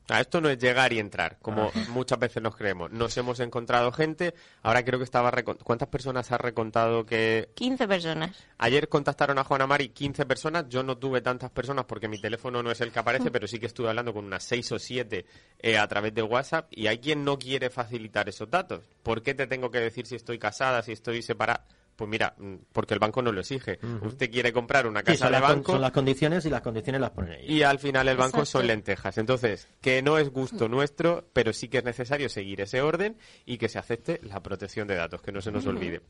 A 0.08 0.20
esto 0.20 0.40
no 0.40 0.50
es 0.50 0.58
llegar 0.58 0.92
y 0.92 0.98
entrar, 0.98 1.38
como 1.40 1.72
muchas 1.88 2.18
veces 2.18 2.42
nos 2.42 2.56
creemos. 2.56 2.90
Nos 2.90 3.16
hemos 3.16 3.40
encontrado 3.40 3.90
gente, 3.90 4.34
ahora 4.62 4.84
creo 4.84 4.98
que 4.98 5.04
estaba... 5.04 5.32
¿Cuántas 5.42 5.88
personas 5.88 6.30
has 6.30 6.40
recontado 6.40 7.06
que 7.06 7.48
15 7.54 7.88
personas. 7.88 8.36
Ayer 8.58 8.88
contactaron 8.88 9.38
a 9.38 9.44
Juana 9.44 9.66
Mari 9.66 9.88
15 9.88 10.26
personas. 10.26 10.68
Yo 10.68 10.82
no 10.82 10.98
tuve 10.98 11.20
tantas 11.20 11.50
personas 11.50 11.84
porque 11.86 12.08
mi 12.08 12.20
teléfono 12.20 12.62
no 12.62 12.70
es 12.70 12.80
el 12.80 12.92
que 12.92 12.98
aparece, 12.98 13.30
pero 13.32 13.46
sí 13.46 13.58
que 13.58 13.66
estuve 13.66 13.88
hablando 13.88 14.12
con 14.12 14.24
unas 14.24 14.44
6 14.44 14.72
o 14.72 14.78
7 14.78 15.24
eh, 15.60 15.78
a 15.78 15.88
través 15.88 16.14
de 16.14 16.22
WhatsApp. 16.22 16.66
Y 16.70 16.86
hay 16.86 16.98
quien 16.98 17.24
no 17.24 17.38
quiere 17.38 17.70
facilitar 17.70 18.28
esos 18.28 18.50
datos. 18.50 18.82
¿Por 19.02 19.22
qué 19.22 19.34
te 19.34 19.46
tengo 19.46 19.70
que 19.70 19.80
decir 19.80 20.06
si 20.06 20.16
estoy 20.16 20.38
casada, 20.38 20.82
si 20.82 20.92
estoy 20.92 21.22
separada? 21.22 21.64
Pues 21.96 22.10
mira, 22.10 22.34
mm, 22.36 22.54
porque 22.72 22.94
el 22.94 23.00
banco 23.00 23.22
no 23.22 23.30
lo 23.30 23.40
exige. 23.40 23.78
Usted 24.02 24.30
quiere 24.30 24.52
comprar 24.52 24.86
una 24.86 25.02
casa 25.02 25.26
son, 25.26 25.32
de 25.32 25.38
con- 25.40 25.48
banco 25.48 25.72
son 25.72 25.80
las 25.80 25.92
condiciones 25.92 26.44
y 26.44 26.50
las 26.50 26.60
condiciones 26.60 27.00
las 27.00 27.10
ponen 27.10 27.34
ellos. 27.34 27.50
y 27.50 27.62
al 27.62 27.78
final 27.78 28.08
el 28.08 28.16
banco 28.16 28.38
Exacto. 28.40 28.58
son 28.58 28.66
lentejas. 28.66 29.16
Entonces, 29.18 29.68
que 29.80 30.02
no 30.02 30.18
es 30.18 30.30
gusto 30.30 30.68
nuestro, 30.68 31.28
pero 31.32 31.52
sí 31.52 31.68
que 31.68 31.78
es 31.78 31.84
necesario 31.84 32.28
seguir 32.28 32.60
ese 32.60 32.82
orden 32.82 33.16
y 33.46 33.58
que 33.58 33.68
se 33.68 33.78
acepte 33.78 34.20
la 34.24 34.42
protección 34.42 34.88
de 34.88 34.96
datos, 34.96 35.22
que 35.22 35.30
no 35.32 35.40
se 35.40 35.52
nos 35.52 35.66
olvide. 35.66 36.00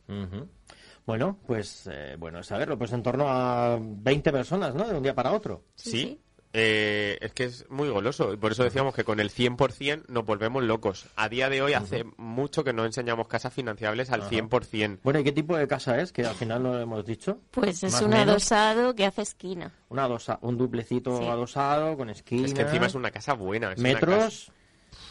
Bueno, 1.07 1.39
pues 1.47 1.87
eh, 1.93 2.17
bueno, 2.19 2.43
saberlo, 2.43 2.79
pues 2.79 2.93
en 2.93 3.03
torno 3.03 3.27
a 3.29 3.79
20 3.79 4.33
personas, 4.33 4.75
¿no? 4.75 4.89
De 4.89 4.95
un 4.97 5.03
día 5.03 5.15
para 5.15 5.33
otro. 5.33 5.65
Sí. 5.75 6.19
Eh, 6.57 7.19
es 7.21 7.33
que 7.33 7.45
es 7.45 7.69
muy 7.69 7.89
goloso 7.89 8.33
y 8.33 8.37
por 8.37 8.53
eso 8.53 8.63
decíamos 8.63 8.95
que 8.95 9.03
con 9.03 9.19
el 9.19 9.29
100% 9.31 10.05
nos 10.09 10.25
volvemos 10.25 10.63
locos. 10.63 11.07
A 11.17 11.29
día 11.29 11.51
de 11.51 11.61
hoy 11.63 11.73
hace 11.75 12.05
mucho 12.17 12.63
que 12.63 12.73
no 12.73 12.85
enseñamos 12.85 13.27
casas 13.27 13.53
financiables 13.53 14.11
al 14.11 14.23
100%. 14.23 15.01
Bueno, 15.03 15.19
¿y 15.19 15.25
qué 15.25 15.33
tipo 15.33 15.57
de 15.57 15.67
casa 15.67 16.01
es? 16.01 16.13
Que 16.13 16.25
al 16.25 16.37
final 16.37 16.63
no 16.63 16.73
lo 16.75 16.81
hemos 16.81 17.05
dicho. 17.05 17.41
Pues 17.51 17.83
es 17.83 17.93
Más 17.93 18.03
un 18.03 18.11
menos. 18.11 18.29
adosado 18.29 18.95
que 18.95 19.05
hace 19.05 19.23
esquina. 19.23 19.73
Una 19.89 20.05
adosa- 20.05 20.39
un 20.43 20.57
duplecito 20.57 21.19
Sí. 21.19 21.25
adosado 21.27 21.97
con 21.97 22.09
esquina. 22.09 22.47
Es 22.47 22.55
que 22.55 22.63
encima 22.63 22.87
es 22.87 22.95
una 22.95 23.11
casa 23.11 23.33
buena. 23.35 23.73
es 23.73 23.79
una 23.81 23.89
metros. 23.89 24.17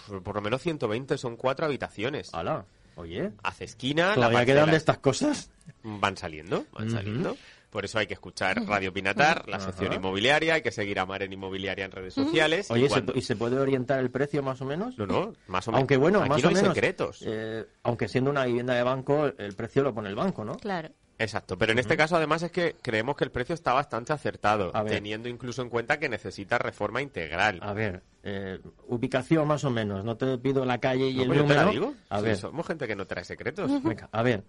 casa- 0.07 0.21
por 0.23 0.35
lo 0.35 0.41
menos 0.41 0.61
120, 0.61 1.17
son 1.17 1.35
cuatro 1.35 1.65
habitaciones. 1.65 2.33
Hala, 2.33 2.65
oye. 2.95 3.31
Hace 3.43 3.65
esquina, 3.65 4.09
la 4.09 4.15
Todavía 4.15 4.39
parcela 4.39 4.55
quedan 4.61 4.71
de 4.71 4.77
estas 4.77 4.97
cosas. 4.99 5.49
van 5.83 6.15
saliendo, 6.15 6.65
van 6.71 6.89
saliendo. 6.89 7.35
Por 7.73 7.85
eso 7.85 7.97
hay 7.97 8.05
que 8.05 8.13
escuchar 8.13 8.63
Radio 8.67 8.93
Pinatar, 8.93 9.49
la 9.49 9.59
sección 9.59 9.87
Ajá. 9.87 9.95
inmobiliaria, 9.95 10.53
hay 10.53 10.61
que 10.61 10.71
seguir 10.71 10.99
a 10.99 11.07
Maren 11.07 11.33
Inmobiliaria 11.33 11.85
en 11.85 11.91
redes 11.91 12.13
sociales. 12.13 12.69
y 12.69 12.73
Oye, 12.73 12.83
¿se, 12.83 12.89
cuando- 12.89 13.13
¿y 13.15 13.21
se 13.23 13.35
puede 13.35 13.57
orientar 13.57 13.99
el 13.99 14.11
precio 14.11 14.43
más 14.43 14.61
o 14.61 14.65
menos? 14.65 14.95
No, 14.97 15.07
no, 15.07 15.33
más 15.47 15.67
o 15.67 15.71
menos. 15.71 15.79
Aunque 15.79 15.97
bueno, 15.97 16.19
Aquí 16.19 16.29
más 16.29 16.41
no 16.43 16.47
o 16.47 16.49
hay 16.49 16.55
menos. 16.55 16.73
secretos. 16.75 17.23
eh, 17.25 17.65
aunque 17.81 18.07
siendo 18.07 18.29
una 18.29 18.45
vivienda 18.45 18.75
de 18.75 18.83
banco, 18.83 19.25
el 19.25 19.55
precio 19.55 19.81
lo 19.81 19.91
pone 19.91 20.07
el 20.09 20.15
banco, 20.15 20.45
¿no? 20.45 20.55
Claro. 20.57 20.89
Exacto, 21.17 21.57
pero 21.57 21.71
en 21.71 21.79
este 21.79 21.97
caso 21.97 22.15
además 22.15 22.43
es 22.43 22.51
que 22.51 22.75
creemos 22.81 23.15
que 23.15 23.23
el 23.23 23.31
precio 23.31 23.55
está 23.55 23.73
bastante 23.73 24.13
acertado, 24.13 24.71
teniendo 24.87 25.27
incluso 25.29 25.63
en 25.63 25.69
cuenta 25.69 25.97
que 25.97 26.09
necesita 26.09 26.59
reforma 26.59 27.01
integral. 27.01 27.59
A 27.63 27.73
ver, 27.73 28.03
eh, 28.23 28.59
ubicación 28.87 29.47
más 29.47 29.63
o 29.63 29.71
menos. 29.71 30.03
No 30.05 30.15
te 30.15 30.37
pido 30.37 30.63
la 30.65 30.77
calle 30.79 31.07
y 31.09 31.15
No, 31.15 31.21
el 31.23 31.27
pues 31.27 31.39
yo 31.39 31.45
te 31.45 31.49
número. 31.53 31.65
la 31.65 31.71
digo. 31.71 31.93
A 32.09 32.19
Sí, 32.19 32.25
ver, 32.25 32.37
somos 32.37 32.67
gente 32.67 32.87
que 32.87 32.95
no 32.95 33.07
trae 33.07 33.23
secretos. 33.23 33.71
venga, 33.83 34.09
a 34.11 34.21
ver. 34.23 34.43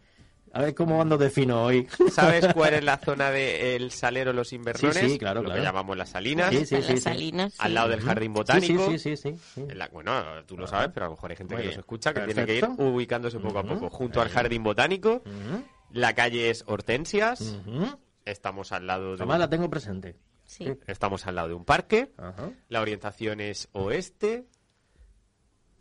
A 0.55 0.63
ver 0.63 0.75
cómo 0.75 1.03
ando 1.03 1.19
de 1.19 1.31
fino 1.31 1.65
hoy. 1.65 1.87
¿Sabes 2.13 2.47
cuál 2.55 2.75
es 2.75 2.85
la 2.85 2.97
zona 2.99 3.31
del 3.31 3.91
Salero 3.91 4.33
Los 4.33 4.53
Invernones? 4.53 4.97
Sí, 4.97 5.11
sí, 5.11 5.19
claro, 5.19 5.41
Lo 5.43 5.47
claro. 5.47 5.61
que 5.61 5.67
llamamos 5.67 5.97
las 5.97 6.11
Salinas, 6.11 6.51
Sí, 6.55 6.65
sí, 6.65 6.77
las 6.77 6.87
sí. 6.87 6.97
salinas. 6.99 7.55
al 7.59 7.75
lado 7.75 7.89
del 7.89 8.01
Jardín 8.01 8.33
Botánico. 8.33 8.87
Sí, 8.91 8.99
sí, 8.99 9.17
sí. 9.17 9.33
sí, 9.35 9.39
sí. 9.55 9.61
En 9.69 9.79
la- 9.79 9.89
bueno, 9.89 10.23
tú 10.47 10.57
lo 10.57 10.67
sabes, 10.67 10.91
pero 10.95 11.07
a 11.07 11.09
lo 11.09 11.17
mejor 11.17 11.31
hay 11.33 11.37
gente 11.37 11.55
Muy 11.55 11.63
que 11.63 11.67
nos 11.67 11.75
bien. 11.75 11.81
escucha 11.81 12.15
que 12.15 12.21
tiene 12.21 12.47
que 12.47 12.57
ir 12.59 12.65
ubicándose 12.79 13.39
poco 13.41 13.59
a 13.59 13.65
poco. 13.65 13.91
Junto 13.91 14.21
al. 14.23 14.29
Jardín 14.29 14.63
Botánico, 14.63 15.23
la 15.93 16.15
calle 16.15 16.51
es 16.51 16.65
Hortensias, 16.67 17.57
estamos 18.25 18.73
al 18.73 18.87
lado 18.87 19.09
de 19.11 19.15
Además 19.17 19.35
un, 19.37 19.41
la 19.41 19.51
tengo 19.51 19.69
presente. 19.69 20.17
Sí. 20.45 20.67
estamos 20.87 21.27
al 21.27 21.35
lado 21.37 21.49
de 21.49 21.55
un 21.55 21.65
parque. 21.65 22.13
Ajá. 22.17 22.51
La 22.69 22.81
orientación 22.81 23.41
es 23.41 23.69
oeste. 23.73 24.47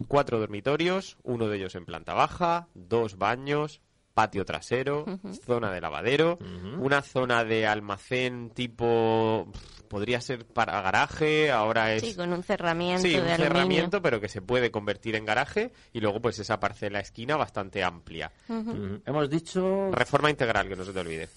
Cuatro 0.07 0.39
dormitorios, 0.39 1.17
uno 1.23 1.47
de 1.47 1.57
ellos 1.57 1.75
en 1.75 1.85
planta 1.85 2.13
baja, 2.13 2.67
dos 2.73 3.17
baños, 3.17 3.79
patio 4.13 4.45
trasero, 4.45 5.05
zona 5.45 5.71
de 5.71 5.81
lavadero, 5.81 6.37
una 6.79 7.01
zona 7.01 7.43
de 7.43 7.65
almacén 7.67 8.51
tipo 8.51 9.51
podría 9.87 10.21
ser 10.21 10.45
para 10.45 10.81
garaje, 10.81 11.51
ahora 11.51 11.93
es 11.93 12.01
Sí, 12.01 12.15
con 12.15 12.33
un 12.33 12.41
cerramiento 12.43 13.03
Sí, 13.03 13.09
de 13.13 13.21
un 13.21 13.27
aluminio. 13.27 13.47
cerramiento, 13.47 14.01
pero 14.01 14.19
que 14.19 14.27
se 14.27 14.41
puede 14.41 14.71
convertir 14.71 15.15
en 15.15 15.25
garaje 15.25 15.71
y 15.91 15.99
luego 15.99 16.19
pues 16.21 16.39
esa 16.39 16.59
parcela 16.59 16.99
esquina 16.99 17.37
bastante 17.37 17.83
amplia. 17.83 18.31
Hemos 18.47 19.29
dicho 19.29 19.91
Reforma 19.91 20.29
integral, 20.31 20.67
que 20.67 20.75
no 20.75 20.83
se 20.85 20.93
te 20.93 20.99
olvide. 20.99 21.29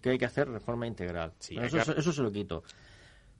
que 0.00 0.10
hay 0.10 0.18
que 0.18 0.26
hacer 0.26 0.48
reforma 0.48 0.86
integral. 0.86 1.32
Sí, 1.40 1.54
Bueno, 1.56 1.76
eso, 1.76 1.92
que- 1.94 2.00
eso 2.00 2.12
se 2.12 2.22
lo 2.22 2.30
quito. 2.30 2.62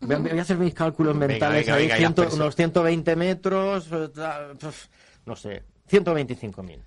Voy 0.01 0.39
a, 0.39 0.43
hacer 0.43 0.59
mis 0.59 0.75
cálculos 0.75 1.15
Venga, 1.15 1.27
mentales. 1.29 1.65
venga, 1.67 1.77
venga, 1.77 1.95
ya, 1.95 1.99
ciento- 1.99 2.23
pero 2.23 2.29
eso- 2.35 2.37
unos 2.43 2.57
120 2.57 3.15
metros, 3.17 3.89
eh, 3.93 4.09
no 5.27 5.37
sé, 5.37 5.63
125.000. 5.89 6.81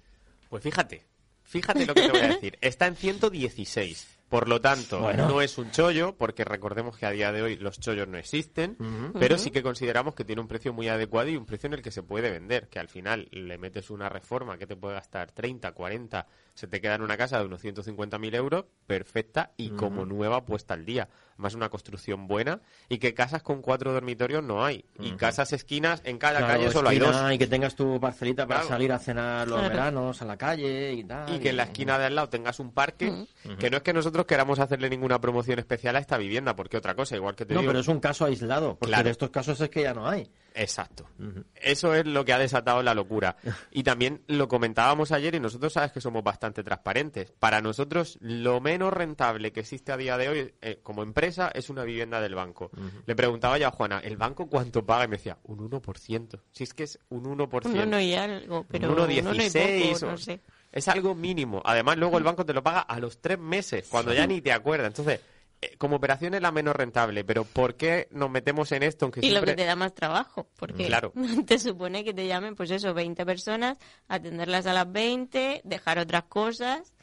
Pues 0.49 0.61
fíjate, 0.63 1.05
fíjate 1.51 1.85
lo 1.85 1.93
que 1.93 2.01
te 2.01 2.09
voy 2.09 2.21
a 2.21 2.27
decir. 2.29 2.57
Está 2.61 2.87
en 2.87 2.95
116. 2.95 4.07
Por 4.31 4.47
lo 4.47 4.61
tanto, 4.61 5.01
Bueno. 5.01 5.27
no 5.27 5.41
es 5.41 5.57
un 5.57 5.69
chollo, 5.71 6.15
porque 6.17 6.45
recordemos 6.45 6.97
que 6.97 7.05
a 7.05 7.11
día 7.11 7.33
de 7.33 7.41
hoy 7.41 7.57
los 7.57 7.79
chollos 7.81 8.07
no 8.07 8.17
existen, 8.17 8.77
pero 9.19 9.37
sí 9.37 9.51
que 9.51 9.61
consideramos 9.61 10.15
que 10.15 10.23
tiene 10.23 10.41
un 10.41 10.47
precio 10.47 10.71
muy 10.71 10.87
adecuado 10.87 11.27
y 11.29 11.35
un 11.35 11.45
precio 11.45 11.67
en 11.67 11.73
el 11.73 11.81
que 11.81 11.91
se 11.91 12.01
puede 12.01 12.31
vender, 12.31 12.69
que 12.69 12.79
al 12.79 12.87
final 12.87 13.27
le 13.31 13.57
metes 13.57 13.89
una 13.89 14.07
reforma 14.07 14.57
que 14.57 14.65
te 14.65 14.77
puede 14.77 14.95
gastar 14.95 15.31
30, 15.33 15.73
40, 15.73 16.27
se 16.53 16.67
te 16.67 16.79
queda 16.79 16.95
en 16.95 17.01
una 17.01 17.17
casa 17.17 17.39
de 17.39 17.45
unos 17.45 17.61
150.000 17.61 18.33
euros, 18.35 18.65
perfecta 18.87 19.51
y 19.57 19.71
como 19.71 20.05
nueva 20.05 20.45
puesta 20.45 20.73
al 20.75 20.85
día. 20.85 21.09
Más 21.37 21.55
una 21.55 21.69
construcción 21.69 22.27
buena 22.27 22.61
y 22.87 22.99
que 22.99 23.13
casas 23.15 23.41
con 23.41 23.61
cuatro 23.63 23.91
dormitorios 23.93 24.43
no 24.43 24.63
hay. 24.63 24.85
Y 24.99 25.13
casas 25.13 25.51
esquinas, 25.53 26.01
en 26.05 26.19
cada 26.19 26.37
Claro, 26.39 26.53
calle 26.53 26.71
solo 26.71 26.89
hay 26.89 26.99
dos. 26.99 27.15
Y 27.33 27.37
que 27.39 27.47
tengas 27.47 27.75
tu 27.75 27.99
parcelita 27.99 28.45
para 28.45 28.59
Claro. 28.59 28.69
salir 28.75 28.91
a 28.91 28.99
cenar 28.99 29.47
los 29.47 29.59
veranos 29.61 30.21
a 30.21 30.25
la 30.25 30.37
calle 30.37 30.93
y 30.93 31.03
tal. 31.03 31.33
y 31.35 31.39
que 31.39 31.49
en 31.49 31.57
la 31.57 31.63
esquina 31.63 31.97
de 31.97 32.05
al 32.05 32.15
lado 32.15 32.29
tengas 32.29 32.59
un 32.59 32.71
parque, 32.71 33.25
que 33.59 33.69
no 33.71 33.77
es 33.77 33.83
que 33.83 33.91
nosotros 33.93 34.20
queramos 34.25 34.59
hacerle 34.59 34.89
ninguna 34.89 35.19
promoción 35.21 35.59
especial 35.59 35.95
a 35.95 35.99
esta 35.99 36.17
vivienda, 36.17 36.55
porque 36.55 36.77
otra 36.77 36.95
cosa, 36.95 37.15
igual 37.15 37.35
que 37.35 37.45
te 37.45 37.53
No, 37.53 37.61
digo. 37.61 37.69
pero 37.71 37.79
es 37.79 37.87
un 37.87 37.99
caso 37.99 38.25
aislado, 38.25 38.75
porque 38.77 38.87
Claro. 38.91 39.03
de 39.05 39.11
estos 39.11 39.29
casos 39.29 39.59
es 39.61 39.69
que 39.69 39.83
ya 39.83 39.93
no 39.93 40.07
hay. 40.07 40.29
Exacto. 40.53 41.07
Eso 41.55 41.95
es 41.95 42.05
lo 42.05 42.25
que 42.25 42.33
ha 42.33 42.37
desatado 42.39 42.83
la 42.83 42.93
locura. 42.93 43.37
Y 43.71 43.83
también 43.83 44.21
lo 44.27 44.47
comentábamos 44.47 45.11
ayer 45.13 45.33
y 45.35 45.39
nosotros 45.39 45.73
sabes 45.73 45.91
que 45.93 46.01
somos 46.01 46.23
bastante 46.23 46.63
transparentes. 46.63 47.31
Para 47.31 47.61
nosotros 47.61 48.17
lo 48.21 48.59
menos 48.59 48.91
rentable 48.91 49.51
que 49.53 49.61
existe 49.61 49.91
a 49.93 49.97
día 49.97 50.17
de 50.17 50.29
hoy 50.29 50.53
eh, 50.61 50.79
como 50.83 51.03
empresa 51.03 51.51
es 51.53 51.69
una 51.69 51.83
vivienda 51.83 52.19
del 52.19 52.35
banco. 52.35 52.69
Le 53.05 53.15
preguntaba 53.15 53.57
yo 53.57 53.67
a 53.67 53.71
Juana, 53.71 53.99
¿el 53.99 54.17
banco 54.17 54.47
cuánto 54.47 54.85
paga? 54.85 55.05
Y 55.05 55.07
me 55.07 55.17
decía, 55.17 55.37
un 55.43 55.59
1%. 55.69 56.39
Si 56.51 56.63
es 56.65 56.73
que 56.73 56.83
es 56.83 56.99
un 57.09 57.23
1%. 57.23 57.65
Un 57.71 57.79
uno 57.87 58.01
y 58.01 58.13
algo, 58.15 58.65
pero 58.69 58.89
Un 58.89 58.93
uno 58.99 59.09
y 59.11 59.19
1,16 59.21 59.93
poco, 59.93 60.05
o- 60.05 60.11
no 60.11 60.17
sé. 60.17 60.41
Es 60.71 60.87
algo 60.87 61.15
mínimo. 61.15 61.61
Además, 61.65 61.97
luego 61.97 62.17
el 62.17 62.23
banco 62.23 62.45
te 62.45 62.53
lo 62.53 62.63
paga 62.63 62.81
a 62.81 62.99
los 62.99 63.19
tres 63.19 63.39
meses, 63.39 63.87
cuando 63.89 64.13
ya 64.13 64.25
ni 64.25 64.41
te 64.41 64.51
acuerdas. 64.53 64.87
Entonces, 64.87 65.19
eh, 65.61 65.75
como 65.77 65.97
operación 65.97 66.33
es 66.33 66.41
la 66.41 66.51
menos 66.51 66.75
rentable, 66.75 67.23
pero 67.23 67.43
¿por 67.43 67.75
qué 67.75 68.07
nos 68.11 68.31
metemos 68.31 68.71
en 68.71 68.83
esto? 68.83 69.05
Aunque 69.05 69.19
Y 69.23 69.29
lo 69.29 69.43
que 69.43 69.53
te 69.53 69.65
da 69.65 69.75
más 69.75 69.93
trabajo, 69.93 70.49
porque 70.57 70.87
Claro. 70.87 71.13
te 71.45 71.59
supone 71.59 72.03
que 72.03 72.13
te 72.13 72.25
llamen, 72.25 72.55
pues 72.55 72.71
eso, 72.71 72.93
20 72.93 73.25
personas, 73.25 73.77
atenderlas 74.07 74.65
a 74.65 74.73
las 74.73 74.91
20, 74.91 75.61
dejar 75.63 75.99
otras 75.99 76.23
cosas. 76.23 76.93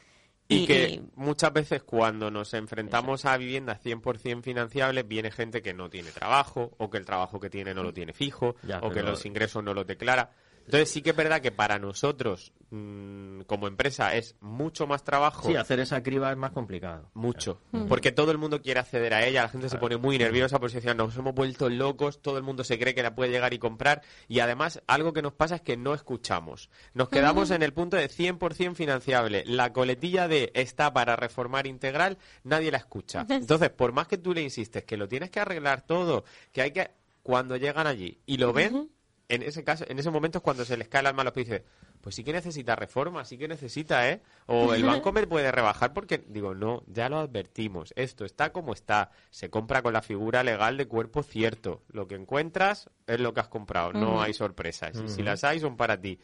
Y 0.51 0.65
que 0.65 1.03
muchas 1.15 1.53
veces 1.53 1.83
cuando 1.83 2.31
nos 2.31 2.55
enfrentamos 2.55 3.25
a 3.25 3.37
viviendas 3.37 3.81
100% 3.85 4.41
financiables, 4.41 5.07
viene 5.07 5.29
gente 5.29 5.61
que 5.61 5.75
no 5.75 5.91
tiene 5.91 6.09
trabajo, 6.11 6.73
o 6.79 6.89
que 6.89 6.97
el 6.97 7.05
trabajo 7.05 7.39
que 7.39 7.51
tiene 7.51 7.75
no 7.75 7.83
lo 7.83 7.93
tiene 7.93 8.13
fijo, 8.13 8.55
Ya, 8.63 8.79
o 8.79 8.89
que 8.89 9.03
los 9.03 9.25
ingresos 9.27 9.63
no 9.63 9.75
los 9.75 9.85
declara. 9.85 10.31
Entonces 10.69 10.91
sí 10.91 11.01
que 11.01 11.09
es 11.09 11.15
verdad 11.15 11.41
que 11.41 11.51
para 11.51 11.79
nosotros, 11.79 12.53
mm, 12.69 13.41
como 13.47 13.67
empresa, 13.67 14.15
es 14.15 14.35
mucho 14.39 14.85
más 14.85 15.03
trabajo. 15.03 15.47
Sí, 15.47 15.55
hacer 15.55 15.79
esa 15.79 16.03
criba 16.03 16.29
es 16.29 16.37
más 16.37 16.51
complicado. 16.51 17.09
Mucho. 17.15 17.59
Porque 17.87 18.11
todo 18.11 18.29
el 18.29 18.37
mundo 18.37 18.61
quiere 18.61 18.79
acceder 18.79 19.15
a 19.15 19.25
ella, 19.25 19.41
la 19.41 19.49
gente 19.49 19.67
se 19.67 19.79
pone 19.79 19.97
muy 19.97 20.19
nerviosa 20.19 20.59
porque 20.59 20.73
se 20.73 20.81
dice, 20.81 20.93
nos 20.93 21.17
hemos 21.17 21.33
vuelto 21.33 21.69
locos, 21.69 22.21
todo 22.21 22.37
el 22.37 22.43
mundo 22.43 22.63
se 22.63 22.77
cree 22.77 22.93
que 22.93 23.01
la 23.01 23.15
puede 23.15 23.31
llegar 23.31 23.51
y 23.55 23.57
comprar. 23.57 24.03
Y 24.27 24.41
además, 24.41 24.83
algo 24.85 25.11
que 25.11 25.23
nos 25.23 25.33
pasa 25.33 25.55
es 25.55 25.61
que 25.61 25.75
no 25.75 25.95
escuchamos. 25.95 26.69
Nos 26.93 27.09
quedamos 27.09 27.49
en 27.49 27.63
el 27.63 27.73
punto 27.73 27.97
de 27.97 28.07
100% 28.07 28.75
financiable. 28.75 29.43
La 29.47 29.73
coletilla 29.73 30.27
de 30.27 30.51
está 30.53 30.93
para 30.93 31.15
reformar 31.15 31.65
integral, 31.65 32.19
nadie 32.43 32.69
la 32.69 32.77
escucha. 32.77 33.25
Entonces, 33.29 33.71
por 33.71 33.91
más 33.91 34.07
que 34.07 34.19
tú 34.19 34.35
le 34.35 34.43
insistes 34.43 34.83
que 34.83 34.97
lo 34.97 35.07
tienes 35.07 35.31
que 35.31 35.39
arreglar 35.39 35.81
todo, 35.81 36.25
que 36.51 36.61
hay 36.61 36.71
que... 36.71 36.91
Cuando 37.21 37.57
llegan 37.57 37.85
allí 37.85 38.17
y 38.25 38.37
lo 38.37 38.53
ven, 38.53 38.89
en 39.29 39.43
ese 39.43 39.63
caso, 39.63 39.85
en 39.87 39.97
ese 39.99 40.09
momento 40.11 40.39
es 40.39 40.43
cuando 40.43 40.65
se 40.65 40.75
les 40.75 40.87
cae 40.89 41.01
el 41.01 41.07
alma 41.07 41.21
a 41.21 41.25
los 41.25 41.33
pies 41.33 41.47
y 41.47 41.51
dice, 41.51 41.65
pues 42.01 42.15
sí 42.15 42.23
que 42.23 42.33
necesita 42.33 42.75
reforma, 42.75 43.23
sí 43.25 43.37
que 43.37 43.47
necesita, 43.47 44.09
¿eh? 44.09 44.21
O 44.47 44.73
el 44.73 44.81
banco 44.87 45.11
me 45.13 45.25
puede 45.27 45.51
rebajar 45.51 45.93
porque, 45.93 46.23
digo, 46.27 46.55
no, 46.55 46.83
ya 46.87 47.07
lo 47.09 47.19
advertimos, 47.19 47.93
esto 47.95 48.25
está 48.25 48.51
como 48.51 48.73
está, 48.73 49.11
se 49.29 49.49
compra 49.49 49.81
con 49.81 49.93
la 49.93 50.01
figura 50.01 50.43
legal 50.43 50.77
de 50.77 50.87
cuerpo 50.87 51.23
cierto, 51.23 51.83
lo 51.89 52.07
que 52.07 52.15
encuentras 52.15 52.89
es 53.07 53.19
lo 53.19 53.33
que 53.33 53.39
has 53.41 53.47
comprado, 53.49 53.93
no 53.93 54.21
hay 54.21 54.33
sorpresas, 54.33 54.99
y 54.99 55.07
si 55.09 55.23
las 55.23 55.43
hay 55.43 55.59
son 55.59 55.77
para 55.77 55.99
ti. 56.01 56.19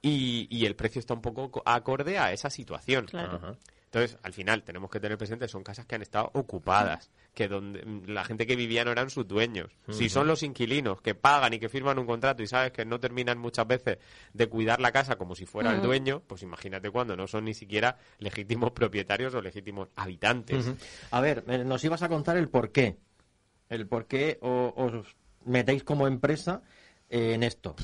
Y, 0.00 0.46
y 0.50 0.66
el 0.66 0.76
precio 0.76 1.00
está 1.00 1.14
un 1.14 1.22
poco 1.22 1.50
co- 1.50 1.62
acorde 1.64 2.18
a 2.18 2.32
esa 2.32 2.50
situación. 2.50 3.06
Claro. 3.06 3.56
Entonces, 3.90 4.18
al 4.22 4.34
final, 4.34 4.64
tenemos 4.64 4.90
que 4.90 5.00
tener 5.00 5.16
presente, 5.16 5.48
son 5.48 5.62
casas 5.62 5.86
que 5.86 5.94
han 5.94 6.02
estado 6.02 6.30
ocupadas, 6.34 7.10
que 7.32 7.48
donde 7.48 7.82
la 8.06 8.22
gente 8.22 8.46
que 8.46 8.54
vivía 8.54 8.84
no 8.84 8.90
eran 8.90 9.08
sus 9.08 9.26
dueños. 9.26 9.70
Si 9.88 10.10
son 10.10 10.26
los 10.26 10.42
inquilinos 10.42 11.00
que 11.00 11.14
pagan 11.14 11.54
y 11.54 11.58
que 11.58 11.70
firman 11.70 11.98
un 11.98 12.04
contrato 12.04 12.42
y 12.42 12.46
sabes 12.46 12.72
que 12.72 12.84
no 12.84 13.00
terminan 13.00 13.38
muchas 13.38 13.66
veces 13.66 13.96
de 14.34 14.46
cuidar 14.46 14.80
la 14.80 14.92
casa 14.92 15.16
como 15.16 15.34
si 15.34 15.46
fuera 15.46 15.74
el 15.74 15.80
dueño, 15.80 16.22
pues 16.26 16.42
imagínate 16.42 16.90
cuando 16.90 17.16
no 17.16 17.26
son 17.26 17.46
ni 17.46 17.54
siquiera 17.54 17.96
legítimos 18.18 18.72
propietarios 18.72 19.34
o 19.34 19.40
legítimos 19.40 19.88
habitantes. 19.96 20.70
A 21.10 21.22
ver, 21.22 21.44
eh, 21.48 21.64
nos 21.64 21.82
ibas 21.82 22.02
a 22.02 22.10
contar 22.10 22.36
el 22.36 22.50
por 22.50 22.72
qué. 22.72 22.98
El 23.70 23.86
por 23.86 24.06
qué 24.06 24.38
os 24.42 25.16
metéis 25.46 25.82
como 25.82 26.06
empresa 26.06 26.60
en 27.08 27.42
esto. 27.42 27.74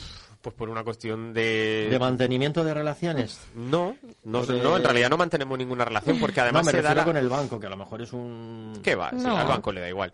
Pues 0.44 0.54
por 0.54 0.68
una 0.68 0.84
cuestión 0.84 1.32
de... 1.32 1.88
¿De 1.90 1.98
mantenimiento 1.98 2.62
de 2.64 2.74
relaciones? 2.74 3.40
No, 3.54 3.96
no, 4.24 4.44
De- 4.44 4.62
no, 4.62 4.76
en 4.76 4.84
realidad 4.84 5.08
no 5.08 5.16
mantenemos 5.16 5.56
ninguna 5.56 5.86
relación 5.86 6.20
porque 6.20 6.38
además 6.42 6.66
no, 6.66 6.66
me 6.66 6.72
se 6.72 6.82
da 6.82 6.94
la- 6.94 7.02
con 7.04 7.16
el 7.16 7.30
banco, 7.30 7.58
que 7.58 7.66
a 7.66 7.70
lo 7.70 7.78
mejor 7.78 8.02
es 8.02 8.12
un... 8.12 8.78
¿Qué 8.82 8.94
va? 8.94 9.10
Sí, 9.16 9.24
al 9.26 9.46
banco 9.46 9.72
le 9.72 9.80
da 9.80 9.88
igual. 9.88 10.12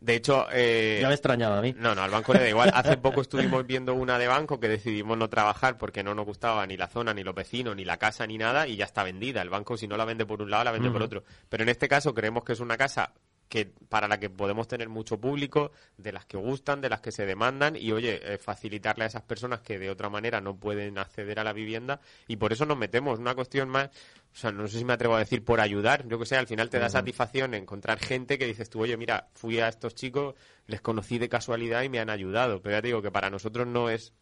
De 0.00 0.16
hecho, 0.16 0.46
eh, 0.52 0.98
Ya 1.00 1.06
me 1.06 1.14
extrañaba 1.14 1.58
a 1.58 1.62
mí. 1.62 1.76
No, 1.78 1.94
no, 1.94 2.02
al 2.02 2.10
banco 2.10 2.32
le 2.32 2.40
da 2.40 2.48
igual. 2.48 2.72
Hace 2.74 2.96
poco 2.96 3.20
estuvimos 3.20 3.64
viendo 3.68 3.94
una 3.94 4.18
de 4.18 4.26
banco 4.26 4.58
que 4.58 4.66
decidimos 4.66 5.16
no 5.16 5.28
trabajar 5.28 5.78
porque 5.78 6.02
no 6.02 6.12
nos 6.12 6.26
gustaba 6.26 6.66
ni 6.66 6.76
la 6.76 6.88
zona, 6.88 7.14
ni 7.14 7.22
los 7.22 7.36
vecinos, 7.36 7.76
ni 7.76 7.84
la 7.84 7.98
casa, 7.98 8.26
ni 8.26 8.36
nada, 8.36 8.66
y 8.66 8.74
ya 8.74 8.84
está 8.84 9.04
vendida. 9.04 9.42
El 9.42 9.48
banco, 9.50 9.76
si 9.76 9.86
no 9.86 9.96
la 9.96 10.04
vende 10.04 10.26
por 10.26 10.42
un 10.42 10.50
lado, 10.50 10.64
la 10.64 10.72
vende 10.72 10.90
por 10.90 11.04
otro. 11.04 11.22
Pero 11.48 11.62
en 11.62 11.68
este 11.68 11.86
caso 11.86 12.12
creemos 12.12 12.42
que 12.42 12.54
es 12.54 12.58
una 12.60 12.76
casa 12.76 13.12
que 13.48 13.66
para 13.88 14.08
la 14.08 14.20
que 14.20 14.30
podemos 14.30 14.68
tener 14.68 14.88
mucho 14.88 15.18
público, 15.20 15.72
de 15.96 16.12
las 16.12 16.26
que 16.26 16.36
gustan, 16.36 16.80
de 16.80 16.88
las 16.88 17.00
que 17.00 17.12
se 17.12 17.26
demandan, 17.26 17.76
y 17.76 17.92
oye, 17.92 18.20
eh, 18.22 18.38
facilitarle 18.38 19.04
a 19.04 19.06
esas 19.06 19.22
personas 19.22 19.60
que 19.60 19.78
de 19.78 19.90
otra 19.90 20.10
manera 20.10 20.40
no 20.40 20.56
pueden 20.56 20.98
acceder 20.98 21.40
a 21.40 21.44
la 21.44 21.52
vivienda, 21.52 22.00
y 22.26 22.36
por 22.36 22.52
eso 22.52 22.66
nos 22.66 22.76
metemos. 22.76 23.18
Una 23.18 23.34
cuestión 23.34 23.68
más, 23.68 23.88
o 24.32 24.36
sea, 24.36 24.52
no 24.52 24.68
sé 24.68 24.78
si 24.78 24.84
me 24.84 24.92
atrevo 24.92 25.16
a 25.16 25.20
decir 25.20 25.44
por 25.44 25.60
ayudar, 25.60 26.06
yo 26.06 26.18
que 26.18 26.26
sé, 26.26 26.36
al 26.36 26.46
final 26.46 26.68
te 26.68 26.78
da 26.78 26.88
satisfacción 26.88 27.54
encontrar 27.54 27.98
gente 27.98 28.38
que 28.38 28.46
dices 28.46 28.68
tú, 28.68 28.80
oye, 28.80 28.96
mira, 28.96 29.28
fui 29.34 29.58
a 29.60 29.68
estos 29.68 29.94
chicos, 29.94 30.34
les 30.66 30.80
conocí 30.80 31.18
de 31.18 31.28
casualidad 31.28 31.82
y 31.82 31.88
me 31.88 32.00
han 32.00 32.10
ayudado, 32.10 32.60
pero 32.60 32.76
ya 32.76 32.82
te 32.82 32.88
digo 32.88 33.02
que 33.02 33.10
para 33.10 33.30
nosotros 33.30 33.66
no 33.66 33.88
es 33.88 34.12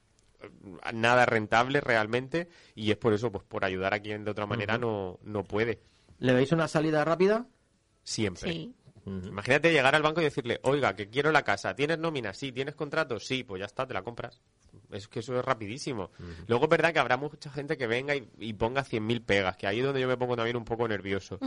eh, 0.40 0.48
nada 0.94 1.26
rentable 1.26 1.80
realmente 1.80 2.48
y 2.74 2.92
es 2.92 2.96
por 2.96 3.12
eso, 3.12 3.32
pues 3.32 3.44
por 3.44 3.64
ayudar 3.64 3.94
a 3.94 4.00
quien 4.00 4.24
de 4.24 4.30
otra 4.30 4.46
manera 4.46 4.78
no, 4.78 5.18
no 5.22 5.42
puede. 5.42 5.80
¿Le 6.18 6.32
veis 6.32 6.52
una 6.52 6.68
salida 6.68 7.04
rápida? 7.04 7.46
Siempre. 8.02 8.52
Sí. 8.52 8.74
Imagínate 9.06 9.72
llegar 9.72 9.94
al 9.94 10.02
banco 10.02 10.20
y 10.20 10.24
decirle, 10.24 10.58
oiga, 10.64 10.96
que 10.96 11.08
quiero 11.08 11.30
la 11.30 11.42
casa, 11.42 11.76
¿tienes 11.76 11.98
nómina? 11.98 12.34
Sí, 12.34 12.50
¿tienes 12.50 12.74
contrato? 12.74 13.20
Sí, 13.20 13.44
pues 13.44 13.60
ya 13.60 13.66
está, 13.66 13.86
te 13.86 13.94
la 13.94 14.02
compras. 14.02 14.40
Es 14.90 15.06
que 15.06 15.20
eso 15.20 15.38
es 15.38 15.44
rapidísimo. 15.44 16.10
Luego 16.48 16.64
es 16.64 16.70
verdad 16.70 16.92
que 16.92 16.98
habrá 16.98 17.16
mucha 17.16 17.50
gente 17.50 17.76
que 17.76 17.86
venga 17.86 18.16
y, 18.16 18.28
y 18.38 18.52
ponga 18.54 18.84
100.000 18.84 19.24
pegas, 19.24 19.56
que 19.56 19.66
ahí 19.66 19.78
es 19.78 19.84
donde 19.84 20.00
yo 20.00 20.08
me 20.08 20.16
pongo 20.16 20.36
también 20.36 20.56
un 20.56 20.64
poco 20.64 20.88
nervioso. 20.88 21.38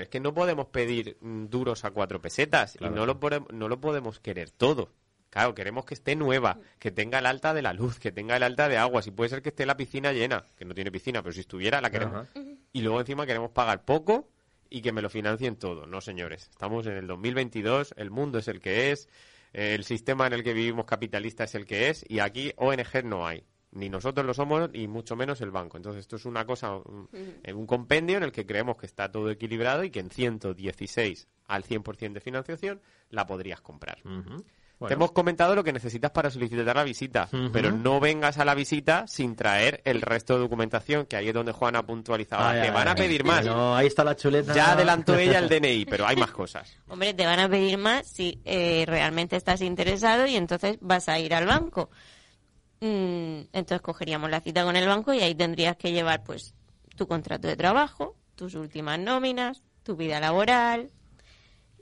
Es 0.00 0.08
que 0.08 0.20
no 0.20 0.32
podemos 0.32 0.66
pedir 0.66 1.18
mm, 1.20 1.46
duros 1.46 1.84
a 1.84 1.90
cuatro 1.90 2.20
pesetas 2.20 2.76
y 2.80 2.84
no 2.88 3.04
lo, 3.04 3.18
no 3.52 3.68
lo 3.68 3.80
podemos 3.80 4.18
querer 4.20 4.50
todo. 4.50 4.90
Claro, 5.30 5.54
queremos 5.54 5.84
que 5.84 5.92
esté 5.92 6.16
nueva, 6.16 6.58
que 6.78 6.90
tenga 6.90 7.18
el 7.18 7.26
alta 7.26 7.52
de 7.52 7.60
la 7.60 7.74
luz, 7.74 7.98
que 7.98 8.12
tenga 8.12 8.36
el 8.36 8.42
alta 8.42 8.68
de 8.68 8.78
agua. 8.78 9.02
Si 9.02 9.10
puede 9.10 9.28
ser 9.28 9.42
que 9.42 9.50
esté 9.50 9.66
la 9.66 9.76
piscina 9.76 10.12
llena, 10.12 10.46
que 10.56 10.64
no 10.64 10.74
tiene 10.74 10.90
piscina, 10.90 11.22
pero 11.22 11.34
si 11.34 11.40
estuviera, 11.40 11.82
la 11.82 11.90
queremos. 11.90 12.28
Y 12.72 12.80
luego 12.80 13.00
encima 13.00 13.26
queremos 13.26 13.50
pagar 13.50 13.84
poco 13.84 14.30
y 14.70 14.82
que 14.82 14.92
me 14.92 15.02
lo 15.02 15.10
financien 15.10 15.56
todo. 15.56 15.86
No, 15.86 16.00
señores. 16.00 16.48
Estamos 16.50 16.86
en 16.86 16.94
el 16.94 17.06
2022, 17.06 17.94
el 17.96 18.10
mundo 18.10 18.38
es 18.38 18.48
el 18.48 18.60
que 18.60 18.92
es, 18.92 19.08
el 19.52 19.84
sistema 19.84 20.26
en 20.26 20.34
el 20.34 20.42
que 20.42 20.52
vivimos 20.52 20.84
capitalista 20.84 21.44
es 21.44 21.54
el 21.54 21.66
que 21.66 21.88
es 21.88 22.04
y 22.08 22.20
aquí 22.20 22.52
ONG 22.56 23.04
no 23.04 23.26
hay. 23.26 23.44
Ni 23.70 23.90
nosotros 23.90 24.26
lo 24.26 24.32
somos, 24.32 24.70
y 24.72 24.88
mucho 24.88 25.14
menos 25.14 25.42
el 25.42 25.50
banco. 25.50 25.76
Entonces, 25.76 26.00
esto 26.00 26.16
es 26.16 26.24
una 26.24 26.46
cosa, 26.46 26.74
un, 26.76 27.08
eh, 27.12 27.52
un 27.52 27.66
compendio 27.66 28.16
en 28.16 28.22
el 28.22 28.32
que 28.32 28.46
creemos 28.46 28.78
que 28.78 28.86
está 28.86 29.12
todo 29.12 29.30
equilibrado 29.30 29.84
y 29.84 29.90
que 29.90 30.00
en 30.00 30.10
116 30.10 31.28
al 31.48 31.64
100% 31.64 32.12
de 32.14 32.20
financiación 32.20 32.80
la 33.10 33.26
podrías 33.26 33.60
comprar. 33.60 33.98
Te 34.86 34.94
hemos 34.94 35.10
comentado 35.10 35.56
lo 35.56 35.64
que 35.64 35.72
necesitas 35.72 36.12
para 36.12 36.30
solicitar 36.30 36.76
la 36.76 36.84
visita, 36.84 37.28
pero 37.52 37.72
no 37.72 37.98
vengas 37.98 38.38
a 38.38 38.44
la 38.44 38.54
visita 38.54 39.06
sin 39.08 39.34
traer 39.34 39.80
el 39.84 40.00
resto 40.00 40.34
de 40.34 40.40
documentación, 40.40 41.06
que 41.06 41.16
ahí 41.16 41.28
es 41.28 41.34
donde 41.34 41.50
Juan 41.50 41.74
ha 41.74 41.84
puntualizado. 41.84 42.44
Ay, 42.44 42.60
Te 42.60 42.68
ay, 42.68 42.74
van 42.74 42.86
a 42.86 42.92
ay. 42.92 42.96
pedir 42.96 43.24
más. 43.24 43.44
No, 43.44 43.74
ahí 43.74 43.88
está 43.88 44.04
la 44.04 44.14
chuleta. 44.14 44.54
Ya 44.54 44.72
adelantó 44.72 45.16
ella 45.16 45.40
el 45.40 45.48
DNI, 45.48 45.84
pero 45.86 46.06
hay 46.06 46.14
más 46.14 46.30
cosas. 46.30 46.76
Hombre, 46.88 47.12
te 47.12 47.26
van 47.26 47.40
a 47.40 47.48
pedir 47.48 47.76
más 47.76 48.06
si 48.06 48.40
eh, 48.44 48.84
realmente 48.86 49.34
estás 49.36 49.62
interesado 49.62 50.26
y 50.26 50.36
entonces 50.36 50.78
vas 50.80 51.08
a 51.08 51.18
ir 51.18 51.34
al 51.34 51.46
banco. 51.46 51.90
Mm, 52.80 53.40
entonces 53.52 53.80
cogeríamos 53.80 54.30
la 54.30 54.40
cita 54.40 54.62
con 54.62 54.76
el 54.76 54.86
banco 54.86 55.12
y 55.12 55.20
ahí 55.20 55.34
tendrías 55.34 55.76
que 55.76 55.90
llevar 55.90 56.22
pues 56.22 56.54
tu 56.94 57.08
contrato 57.08 57.48
de 57.48 57.56
trabajo, 57.56 58.16
tus 58.36 58.54
últimas 58.54 59.00
nóminas, 59.00 59.62
tu 59.82 59.96
vida 59.96 60.20
laboral, 60.20 60.90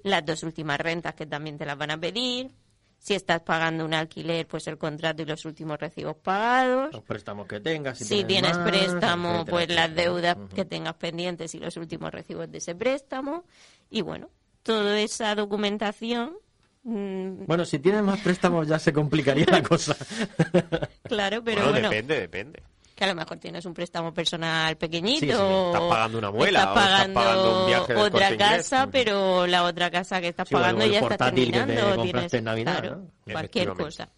las 0.02 0.24
dos 0.24 0.42
últimas 0.44 0.80
rentas 0.80 1.14
que 1.14 1.26
también 1.26 1.58
te 1.58 1.66
las 1.66 1.76
van 1.76 1.90
a 1.90 1.98
pedir. 2.00 2.52
Si 2.98 3.14
estás 3.14 3.42
pagando 3.42 3.84
un 3.84 3.94
alquiler, 3.94 4.46
pues 4.46 4.66
el 4.66 4.78
contrato 4.78 5.22
y 5.22 5.26
los 5.26 5.44
últimos 5.44 5.78
recibos 5.78 6.16
pagados. 6.16 6.92
Los 6.92 7.04
préstamos 7.04 7.46
que 7.46 7.60
tengas. 7.60 7.98
Si 7.98 8.24
tienes 8.24 8.56
más, 8.56 8.68
préstamo, 8.68 9.28
etcétera, 9.28 9.50
pues 9.50 9.68
las 9.68 9.94
deudas 9.94 10.36
que 10.54 10.64
tengas 10.64 10.94
pendientes 10.94 11.54
y 11.54 11.58
los 11.58 11.76
últimos 11.76 12.10
recibos 12.10 12.50
de 12.50 12.58
ese 12.58 12.74
préstamo. 12.74 13.44
Y 13.90 14.02
bueno, 14.02 14.30
toda 14.62 14.98
esa 15.00 15.34
documentación, 15.36 16.36
mm, 16.82 17.46
Bueno, 17.46 17.64
si 17.64 17.78
tienes 17.78 18.02
más 18.02 18.20
préstamos 18.20 18.66
ya 18.66 18.78
se 18.78 18.92
complicaría 18.92 19.46
la 19.48 19.62
cosa. 19.62 19.96
claro, 21.04 21.44
pero 21.44 21.62
bueno, 21.62 21.72
bueno, 21.72 21.90
depende, 21.90 22.20
depende. 22.20 22.62
Que 22.96 23.04
a 23.04 23.08
lo 23.08 23.14
mejor 23.14 23.36
tienes 23.36 23.64
un 23.66 23.74
préstamo 23.74 24.12
personal 24.12 24.76
pequeñito. 24.76 25.20
Sí, 25.20 25.26
sí, 25.30 25.38
estás 25.66 25.82
pagando 25.82 26.18
una 26.18 26.30
muela, 26.32 26.58
estás 26.60 26.76
o 26.76 26.80
estás 26.80 27.08
pagando 27.10 27.60
un 27.60 27.66
viaje 27.66 27.94
otra 27.94 28.30
Inglés. 28.32 28.48
casa, 28.48 28.88
pero 28.90 29.46
la 29.46 29.62
otra 29.64 29.90
casa 29.90 30.20
que 30.20 30.28
estás 30.28 30.48
Sí, 30.48 30.54
pagando 30.54 30.82
el 30.82 30.90
ya 30.92 31.00
está 31.00 31.16
que 31.16 31.24
te 31.24 31.30
terminando. 31.52 31.74
compraste 31.96 32.10
tienes, 32.12 32.34
en 32.34 32.44
Navidad, 32.44 32.80
claro, 32.80 32.96
¿no? 32.96 33.32
cualquier 33.32 33.68
cosa. 33.74 34.08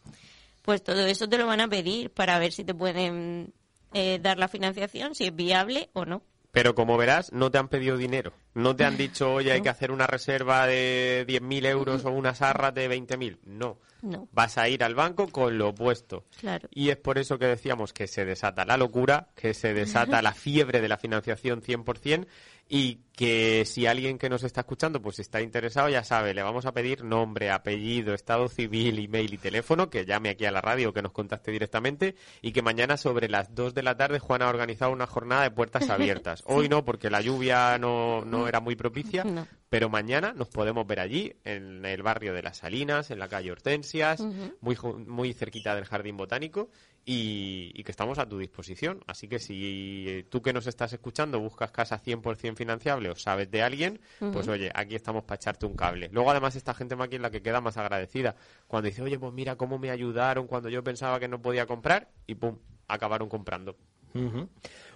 Pues 0.62 0.82
todo 0.84 1.04
eso 1.06 1.28
te 1.28 1.38
lo 1.38 1.46
van 1.46 1.60
a 1.60 1.68
pedir 1.68 2.10
para 2.12 2.38
ver 2.38 2.52
si 2.52 2.64
te 2.64 2.72
pueden 2.74 3.52
eh, 3.94 4.18
dar 4.22 4.38
la 4.38 4.48
financiación, 4.48 5.14
si 5.14 5.24
es 5.26 5.34
viable 5.34 5.90
o 5.94 6.04
no. 6.04 6.22
Pero 6.50 6.74
como 6.74 6.96
verás, 6.96 7.32
no 7.32 7.50
te 7.50 7.58
han 7.58 7.68
pedido 7.68 7.96
dinero. 7.96 8.32
No 8.54 8.74
te 8.74 8.84
han 8.84 8.96
dicho, 8.96 9.32
oye, 9.32 9.52
hay 9.52 9.60
que 9.60 9.68
hacer 9.68 9.90
una 9.90 10.06
reserva 10.06 10.66
de 10.66 11.24
10.000 11.28 11.66
euros 11.66 12.04
o 12.04 12.10
unas 12.10 12.42
arras 12.42 12.74
de 12.74 12.90
20.000. 12.90 13.38
No. 13.44 13.78
No. 14.00 14.28
Vas 14.32 14.58
a 14.58 14.68
ir 14.68 14.84
al 14.84 14.94
banco 14.94 15.28
con 15.28 15.58
lo 15.58 15.70
opuesto. 15.70 16.24
Claro. 16.38 16.68
Y 16.72 16.90
es 16.90 16.96
por 16.96 17.18
eso 17.18 17.38
que 17.38 17.46
decíamos 17.46 17.92
que 17.92 18.06
se 18.06 18.24
desata 18.24 18.64
la 18.64 18.76
locura, 18.76 19.28
que 19.34 19.54
se 19.54 19.74
desata 19.74 20.22
la 20.22 20.34
fiebre 20.34 20.80
de 20.80 20.88
la 20.88 20.98
financiación 20.98 21.62
100% 21.62 22.26
y 22.68 23.00
que 23.16 23.64
si 23.64 23.86
alguien 23.86 24.16
que 24.18 24.28
nos 24.28 24.44
está 24.44 24.60
escuchando 24.60 25.02
pues 25.02 25.18
está 25.18 25.40
interesado, 25.40 25.88
ya 25.88 26.04
sabe, 26.04 26.34
le 26.34 26.42
vamos 26.42 26.66
a 26.66 26.72
pedir 26.72 27.02
nombre, 27.02 27.50
apellido, 27.50 28.14
estado 28.14 28.48
civil, 28.48 28.98
email 28.98 29.34
y 29.34 29.38
teléfono, 29.38 29.90
que 29.90 30.04
llame 30.04 30.28
aquí 30.28 30.44
a 30.44 30.52
la 30.52 30.60
radio 30.60 30.92
que 30.92 31.02
nos 31.02 31.10
contacte 31.12 31.50
directamente 31.50 32.14
y 32.42 32.52
que 32.52 32.62
mañana 32.62 32.96
sobre 32.96 33.28
las 33.28 33.52
2 33.54 33.74
de 33.74 33.82
la 33.82 33.96
tarde 33.96 34.20
Juan 34.20 34.42
ha 34.42 34.48
organizado 34.48 34.92
una 34.92 35.06
jornada 35.08 35.42
de 35.42 35.50
puertas 35.50 35.88
abiertas. 35.90 36.42
Hoy 36.46 36.68
no, 36.68 36.84
porque 36.84 37.10
la 37.10 37.20
lluvia 37.20 37.76
no, 37.78 38.24
no 38.24 38.46
era 38.46 38.60
muy 38.60 38.76
propicia, 38.76 39.24
No. 39.24 39.48
pero 39.68 39.88
mañana 39.88 40.32
nos 40.32 40.48
podemos 40.48 40.86
ver 40.86 41.00
allí, 41.00 41.34
en 41.44 41.84
el 41.84 42.02
barrio 42.04 42.34
de 42.34 42.42
Las 42.42 42.58
Salinas, 42.58 43.10
en 43.10 43.18
la 43.18 43.28
calle 43.28 43.50
Hortensias, 43.50 44.20
muy, 44.60 44.76
ju- 44.76 45.04
muy 45.06 45.32
cerquita 45.32 45.74
del 45.74 45.86
Jardín 45.86 46.16
Botánico, 46.16 46.70
y, 47.10 47.72
y 47.74 47.84
que 47.84 47.90
estamos 47.90 48.18
a 48.18 48.28
tu 48.28 48.36
disposición. 48.36 49.02
Así 49.06 49.28
que 49.28 49.38
si 49.38 50.04
eh, 50.06 50.26
tú 50.28 50.42
que 50.42 50.52
nos 50.52 50.66
estás 50.66 50.92
escuchando 50.92 51.40
buscas 51.40 51.70
casa 51.70 51.98
100% 51.98 52.54
financiable 52.54 53.08
o 53.08 53.16
sabes 53.16 53.50
de 53.50 53.62
alguien, 53.62 53.98
pues 54.18 54.46
oye, 54.46 54.70
aquí 54.74 54.94
estamos 54.94 55.24
para 55.24 55.36
echarte 55.36 55.64
un 55.64 55.72
cable. 55.72 56.10
Luego 56.12 56.30
además 56.30 56.54
esta 56.54 56.74
gente 56.74 56.96
más 56.96 57.08
es 57.10 57.18
la 57.18 57.30
que 57.30 57.40
queda 57.40 57.62
más 57.62 57.78
agradecida. 57.78 58.36
Cuando 58.66 58.88
dice, 58.88 59.00
oye, 59.00 59.18
pues 59.18 59.32
mira 59.32 59.56
cómo 59.56 59.78
me 59.78 59.90
ayudaron 59.90 60.46
cuando 60.46 60.68
yo 60.68 60.84
pensaba 60.84 61.18
que 61.18 61.28
no 61.28 61.40
podía 61.40 61.64
comprar, 61.64 62.10
y 62.26 62.34
pum, 62.34 62.58
acabaron 62.88 63.30
comprando. 63.30 63.74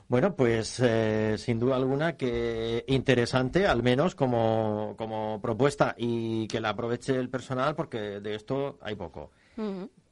Bueno, 0.06 0.36
pues 0.36 0.80
eh, 0.80 1.36
sin 1.38 1.58
duda 1.58 1.76
alguna 1.76 2.18
que 2.18 2.84
interesante, 2.88 3.66
al 3.66 3.82
menos 3.82 4.14
como, 4.14 4.94
como 4.98 5.40
propuesta, 5.40 5.94
y 5.96 6.46
que 6.48 6.60
la 6.60 6.70
aproveche 6.70 7.16
el 7.16 7.30
personal 7.30 7.74
porque 7.74 8.20
de 8.20 8.34
esto 8.34 8.78
hay 8.82 8.96
poco. 8.96 9.30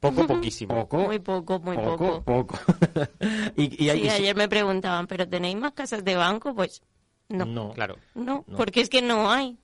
Poco, 0.01 0.25
poquísimo. 0.27 0.75
Poco, 0.75 0.97
Muy 1.05 1.19
poco, 1.19 1.59
muy 1.59 1.77
poco. 1.77 2.23
poco. 2.23 2.59
y, 3.55 3.85
y 3.85 3.89
hay- 3.89 3.99
Sí, 4.01 4.05
y 4.07 4.09
si- 4.09 4.15
ayer 4.17 4.35
me 4.35 4.49
preguntaban, 4.49 5.07
¿pero 5.07 5.27
tenéis 5.29 5.55
más 5.55 5.71
casas 5.73 6.03
de 6.03 6.15
banco? 6.15 6.53
Pues 6.53 6.81
no, 7.29 7.45
no, 7.45 7.67
no. 7.67 7.73
Claro. 7.73 7.95
No. 8.15 8.43
porque 8.57 8.81
es 8.81 8.89
que 8.89 9.01
no 9.01 9.31
hay. 9.31 9.57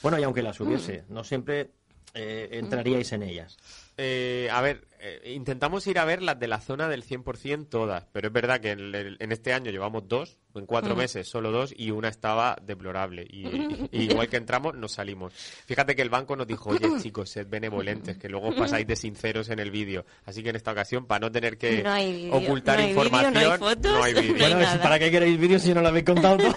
Bueno, 0.00 0.18
y 0.18 0.22
aunque 0.22 0.42
las 0.42 0.58
hubiese, 0.60 1.04
no 1.08 1.24
siempre 1.24 1.72
eh, 2.14 2.48
entraríais 2.52 3.12
en 3.12 3.24
ellas. 3.24 3.58
Eh, 3.98 4.48
a 4.50 4.60
ver, 4.62 4.86
eh, 5.00 5.32
intentamos 5.34 5.86
ir 5.86 5.98
a 5.98 6.04
ver 6.06 6.22
las 6.22 6.38
de 6.40 6.48
la 6.48 6.60
zona 6.60 6.88
del 6.88 7.04
100% 7.04 7.68
todas, 7.68 8.06
pero 8.12 8.28
es 8.28 8.32
verdad 8.32 8.58
que 8.60 8.70
en, 8.70 9.32
este 9.32 9.52
año 9.52 9.70
llevamos 9.70 10.08
dos, 10.08 10.38
en 10.54 10.64
cuatro 10.64 10.96
meses 10.96 11.28
solo 11.28 11.50
dos, 11.50 11.74
y 11.76 11.90
una 11.90 12.08
estaba 12.08 12.56
deplorable. 12.62 13.26
Y, 13.28 13.46
y- 13.46 13.88
y 13.92 14.02
igual 14.10 14.28
que 14.28 14.38
entramos, 14.38 14.74
nos 14.74 14.92
salimos. 14.92 15.34
Fíjate 15.34 15.94
que 15.94 16.00
el 16.02 16.08
banco 16.08 16.36
nos 16.36 16.46
dijo, 16.46 16.70
oye 16.70 16.88
chicos, 17.02 17.28
sed 17.30 17.46
benevolentes, 17.48 18.16
que 18.16 18.28
luego 18.30 18.48
os 18.48 18.54
pasáis 18.54 18.86
de 18.86 18.96
sinceros 18.96 19.50
en 19.50 19.58
el 19.58 19.70
vídeo. 19.70 20.06
Así 20.24 20.42
que 20.42 20.48
en 20.50 20.56
esta 20.56 20.72
ocasión, 20.72 21.04
para 21.06 21.20
no 21.20 21.30
tener 21.30 21.58
que 21.58 21.82
No 21.82 21.90
hay 21.92 22.30
ocultar 22.32 22.78
no 22.78 22.84
hay 22.84 22.90
información, 22.90 23.34
no 23.34 23.40
hay 23.40 23.58
fotos, 23.58 23.92
no 23.92 24.02
hay 24.04 24.14
vídeo. 24.14 24.36
no 24.38 24.44
hay 24.46 24.52
Bueno, 24.54 24.66
nada. 24.66 24.82
¿para 24.82 24.98
qué 24.98 25.10
queréis 25.10 25.38
vídeos 25.38 25.60
si 25.62 25.74
no 25.74 25.82
lo 25.82 25.88
habéis 25.88 26.06
contado 26.06 26.38
todo? 26.38 26.54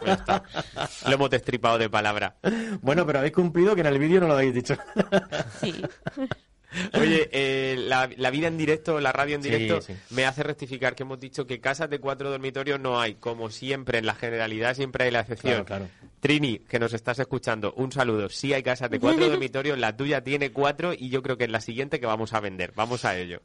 Pues 0.00 0.12
está. 0.18 0.42
Lo 1.06 1.14
hemos 1.14 1.30
destripado 1.30 1.78
de 1.78 1.88
palabra. 1.88 2.36
bueno, 2.82 3.06
pero 3.06 3.20
habéis 3.20 3.32
cumplido 3.34 3.74
que 3.74 3.80
en 3.80 3.86
el 3.86 3.98
vídeo 3.98 4.20
no 4.20 4.26
lo 4.28 4.34
habéis 4.34 4.52
dicho. 4.54 4.76
Sí. 5.60 5.74
Oye, 6.94 7.28
eh, 7.32 7.76
la, 7.78 8.08
la 8.16 8.30
vida 8.30 8.48
en 8.48 8.58
directo, 8.58 9.00
la 9.00 9.12
radio 9.12 9.36
en 9.36 9.42
Sí, 9.42 9.50
directo, 9.50 9.80
sí. 9.80 9.94
me 10.10 10.24
hace 10.26 10.42
rectificar 10.42 10.94
que 10.94 11.02
hemos 11.04 11.18
dicho 11.20 11.46
que 11.46 11.60
casas 11.60 11.88
de 11.90 11.98
cuatro 11.98 12.30
dormitorios 12.30 12.80
no 12.80 13.00
hay. 13.00 13.14
Como 13.14 13.50
siempre, 13.50 13.98
en 13.98 14.06
la 14.06 14.14
generalidad 14.14 14.74
siempre 14.74 15.04
hay 15.04 15.10
la 15.10 15.20
excepción. 15.20 15.64
Claro, 15.64 15.86
claro. 15.86 16.10
Trini, 16.20 16.58
que 16.60 16.78
nos 16.78 16.92
estás 16.92 17.18
escuchando, 17.18 17.72
un 17.76 17.92
saludo. 17.92 18.28
Sí 18.28 18.52
hay 18.52 18.62
casas 18.62 18.90
de 18.90 18.98
cuatro 18.98 19.26
dormitorios, 19.30 19.78
la 19.78 19.96
tuya 19.96 20.22
tiene 20.22 20.50
cuatro 20.52 20.92
y 20.92 21.08
yo 21.10 21.22
creo 21.22 21.36
que 21.36 21.44
es 21.44 21.50
la 21.50 21.60
siguiente 21.60 22.00
que 22.00 22.06
vamos 22.06 22.32
a 22.32 22.40
vender. 22.40 22.72
Vamos 22.74 23.04
a 23.04 23.16
ello. 23.18 23.42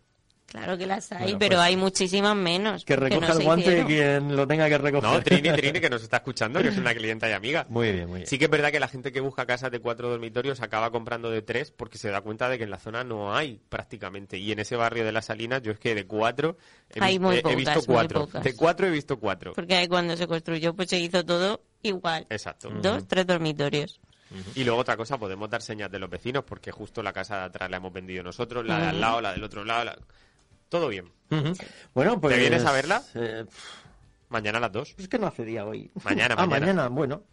Claro 0.52 0.78
que 0.78 0.86
las 0.86 1.10
hay, 1.14 1.24
Bueno, 1.24 1.40
pero 1.40 1.56
pues, 1.56 1.68
hay 1.68 1.78
muchísimas 1.78 2.36
menos. 2.36 2.84
Que 2.84 2.96
recoja 2.98 3.28
no 3.30 3.40
el 3.40 3.46
guante 3.46 3.66
hicieron. 3.82 3.88
quien 3.88 4.36
lo 4.36 4.46
tenga 4.46 4.68
que 4.68 4.78
recoger. 4.78 5.10
No, 5.10 5.22
Trini, 5.24 5.50
Trini, 5.50 5.80
que 5.80 5.90
nos 5.90 6.04
está 6.04 6.18
escuchando, 6.18 6.62
que 6.62 6.68
es 6.68 6.78
una 6.78 6.94
clienta 6.94 7.30
y 7.30 7.32
amiga. 7.32 7.66
Muy 7.70 7.92
bien, 7.94 8.08
muy 8.10 8.18
bien. 8.18 8.28
Sí 8.28 8.38
que 8.38 8.46
es 8.46 8.52
verdad 8.52 8.70
que 8.72 8.80
la 8.82 8.90
gente 8.90 9.14
que 9.14 9.22
busca 9.22 9.46
casas 9.46 9.72
de 9.72 9.80
cuatro 9.80 10.10
dormitorios 10.10 10.60
acaba 10.62 10.92
comprando 10.92 11.30
de 11.32 11.42
tres 11.42 11.72
porque 11.72 11.98
se 11.98 12.10
da 12.10 12.20
cuenta 12.20 12.50
de 12.50 12.58
que 12.58 12.66
en 12.66 12.70
la 12.70 12.80
zona 12.80 13.04
no 13.06 13.34
hay 13.34 13.62
prácticamente. 13.70 14.38
Y 14.38 14.52
en 14.52 14.60
ese 14.60 14.76
barrio 14.76 15.06
de 15.06 15.12
las 15.14 15.26
Salinas 15.26 15.62
yo 15.62 15.72
es 15.72 15.80
que 15.80 15.96
de 15.96 16.06
cuatro 16.06 16.58
he, 16.94 17.02
Hay 17.02 17.18
muy 17.18 17.36
he- 17.36 17.40
he 17.40 17.42
pocas, 17.44 17.56
visto 17.58 17.74
muy 17.80 17.86
cuatro. 17.86 18.20
pocas. 18.26 18.44
De 18.44 18.56
cuatro 18.56 18.88
he 18.88 18.92
visto 18.92 19.18
cuatro. 19.20 19.54
Porque 19.54 19.76
ahí 19.76 19.88
cuando 19.88 20.18
se 20.18 20.28
construyó, 20.28 20.74
pues 20.74 20.90
se 20.90 21.00
hizo 21.00 21.24
todo 21.26 21.62
igual. 21.82 22.28
Exacto. 22.30 22.70
Dos, 22.82 23.08
tres 23.08 23.26
dormitorios. 23.26 24.02
Y 24.56 24.64
luego 24.64 24.80
otra 24.80 24.96
cosa, 24.96 25.18
podemos 25.18 25.50
dar 25.50 25.62
señas 25.62 25.92
de 25.92 26.00
los 26.00 26.10
vecinos 26.10 26.46
porque 26.46 26.72
justo 26.72 27.04
la 27.04 27.12
casa 27.12 27.40
de 27.40 27.44
atrás 27.48 27.70
la 27.70 27.78
hemos 27.78 27.92
vendido 27.92 28.24
nosotros, 28.24 28.66
la 28.66 28.80
de 28.80 28.88
al 28.88 29.02
lado, 29.02 29.20
la 29.20 29.34
del 29.34 29.44
otro 29.44 29.66
lado, 29.66 29.84
la- 29.84 29.98
todo 30.72 30.88
bien. 30.88 31.12
Bueno, 31.94 32.20
pues... 32.22 32.34
¿Te 32.36 32.40
vienes 32.42 32.66
a 32.66 32.72
verla? 32.72 33.04
eh, 33.16 33.44
Mañana 34.30 34.58
a 34.60 34.62
las 34.62 34.72
dos. 34.72 34.96
es 34.98 35.10
que 35.10 35.20
no 35.20 35.28
hace 35.28 35.44
día 35.44 35.66
hoy. 35.66 35.92
Mañana, 36.06 36.36
ah, 36.38 36.46
mañana. 36.48 36.60
mañana, 36.66 36.88
bueno. 36.88 37.24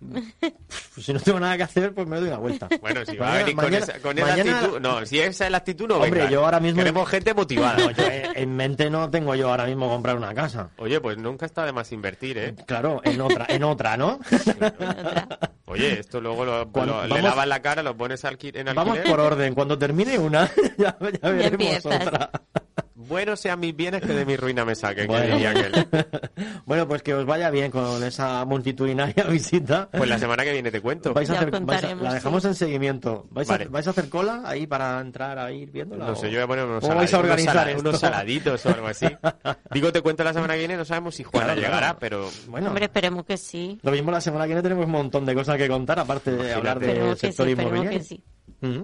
Pues 0.00 1.06
si 1.06 1.12
no 1.12 1.20
tengo 1.20 1.38
nada 1.38 1.56
que 1.56 1.62
hacer, 1.62 1.94
pues 1.94 2.08
me 2.08 2.18
doy 2.18 2.26
una 2.26 2.38
vuelta. 2.38 2.68
Bueno, 2.80 3.04
si 3.06 3.16
va 3.16 3.28
a 3.28 3.30
Mañana- 3.30 3.44
venir 3.44 3.56
con, 3.62 3.74
esa, 3.74 4.00
con 4.00 4.18
esa 4.18 4.26
mañana- 4.26 4.58
actitud... 4.58 4.80
No, 4.80 5.06
si 5.06 5.20
esa 5.20 5.44
es 5.44 5.50
la 5.52 5.58
actitud, 5.58 5.86
no 5.86 5.94
Hombre, 5.98 6.10
venga. 6.10 6.28
yo 6.30 6.44
ahora 6.44 6.58
mismo- 6.58 6.80
Queremos 6.80 7.08
gente 7.08 7.32
motivada. 7.34 7.76
No, 7.78 7.90
yo, 7.92 8.02
eh, 8.08 8.30
en 8.34 8.56
mente 8.56 8.90
no 8.90 9.08
tengo 9.10 9.36
yo 9.36 9.48
ahora 9.50 9.66
mismo 9.66 9.88
comprar 9.88 10.16
una 10.16 10.34
casa. 10.34 10.70
Oye, 10.78 11.00
pues 11.00 11.18
nunca 11.18 11.46
está 11.46 11.64
de 11.64 11.70
más 11.72 11.92
invertir, 11.92 12.36
¿eh? 12.38 12.54
Claro, 12.66 13.00
en 13.04 13.20
otra, 13.20 13.46
en 13.48 13.62
otra, 13.62 13.96
¿no? 13.96 14.18
Oye, 15.66 16.00
esto 16.00 16.20
luego 16.20 16.44
lo, 16.44 16.68
Cuando- 16.72 17.06
lo- 17.06 17.14
le 17.14 17.22
lavas 17.22 17.46
la 17.46 17.62
cara, 17.62 17.82
lo 17.84 17.96
pones 17.96 18.24
en 18.24 18.28
alquiler. 18.30 18.74
Vamos 18.74 18.98
por 18.98 19.20
orden. 19.20 19.54
Cuando 19.54 19.78
termine 19.78 20.18
una, 20.18 20.50
ya, 20.78 20.96
ya 21.22 21.30
veremos 21.30 21.86
otra. 21.86 22.30
Buenos 23.08 23.40
sean 23.40 23.60
mis 23.60 23.74
bienes 23.76 24.00
que 24.02 24.12
de 24.12 24.24
mi 24.24 24.36
ruina 24.36 24.64
me 24.64 24.74
saquen, 24.74 25.04
que 25.06 25.12
Bueno. 25.12 25.34
diría 25.34 25.50
aquel. 25.50 25.72
Bueno, 26.64 26.86
pues 26.88 27.02
que 27.02 27.12
os 27.14 27.26
vaya 27.26 27.50
bien 27.50 27.70
con 27.70 28.02
esa 28.04 28.44
multitudinaria 28.44 29.24
visita. 29.28 29.88
Pues 29.90 30.08
la 30.08 30.18
semana 30.18 30.44
que 30.44 30.52
viene 30.52 30.70
te 30.70 30.80
cuento. 30.80 31.12
Vais 31.12 31.28
a 31.28 31.32
Ya 31.34 31.38
hacer, 31.40 31.50
vais 31.50 31.62
a- 31.62 31.66
contaremos, 31.66 32.02
la 32.04 32.14
dejamos 32.14 32.42
sí. 32.42 32.48
en 32.48 32.54
seguimiento. 32.54 33.26
¿Vais, 33.30 33.48
Vale. 33.48 33.64
a, 33.64 33.68
¿Vais 33.68 33.86
a 33.86 33.90
hacer 33.90 34.08
cola 34.08 34.42
ahí 34.44 34.66
para 34.66 35.00
entrar 35.00 35.38
a 35.38 35.50
ir 35.52 35.70
viéndola? 35.70 36.06
No 36.06 36.12
o- 36.12 36.16
sé, 36.16 36.30
yo 36.30 36.36
voy 36.38 36.44
a 36.44 36.46
poner 36.46 36.64
unos, 36.64 36.80
¿Cómo 36.80 36.94
vais 36.96 37.12
a 37.12 37.18
unos 37.18 37.30
organizar 37.30 37.76
unos 37.78 37.98
saladitos 38.00 38.64
o 38.66 38.68
algo 38.68 38.86
así. 38.86 39.06
Digo, 39.72 39.92
te 39.92 40.00
cuento 40.00 40.24
la 40.24 40.32
semana 40.32 40.54
que 40.54 40.60
viene, 40.60 40.76
no 40.76 40.84
sabemos 40.84 41.14
si 41.14 41.24
Juana 41.24 41.46
Claro, 41.54 41.60
claro. 41.60 41.74
llegará, 41.76 41.98
pero 41.98 42.30
Bueno, 42.48 42.68
Hombre, 42.68 42.84
esperemos 42.86 43.24
que 43.24 43.36
sí. 43.36 43.78
lo 43.82 43.90
mismo 43.90 44.10
la 44.10 44.20
semana 44.20 44.44
que 44.44 44.48
viene 44.48 44.62
tenemos 44.62 44.86
un 44.86 44.92
montón 44.92 45.26
de 45.26 45.34
cosas 45.34 45.56
que 45.58 45.68
contar, 45.68 45.98
aparte 45.98 46.30
de 46.30 46.36
Imagínate. 46.36 46.58
hablar 46.58 46.78
del 46.80 47.14
sí, 47.16 47.26
sector 47.26 47.48
inmobiliario. 47.48 48.00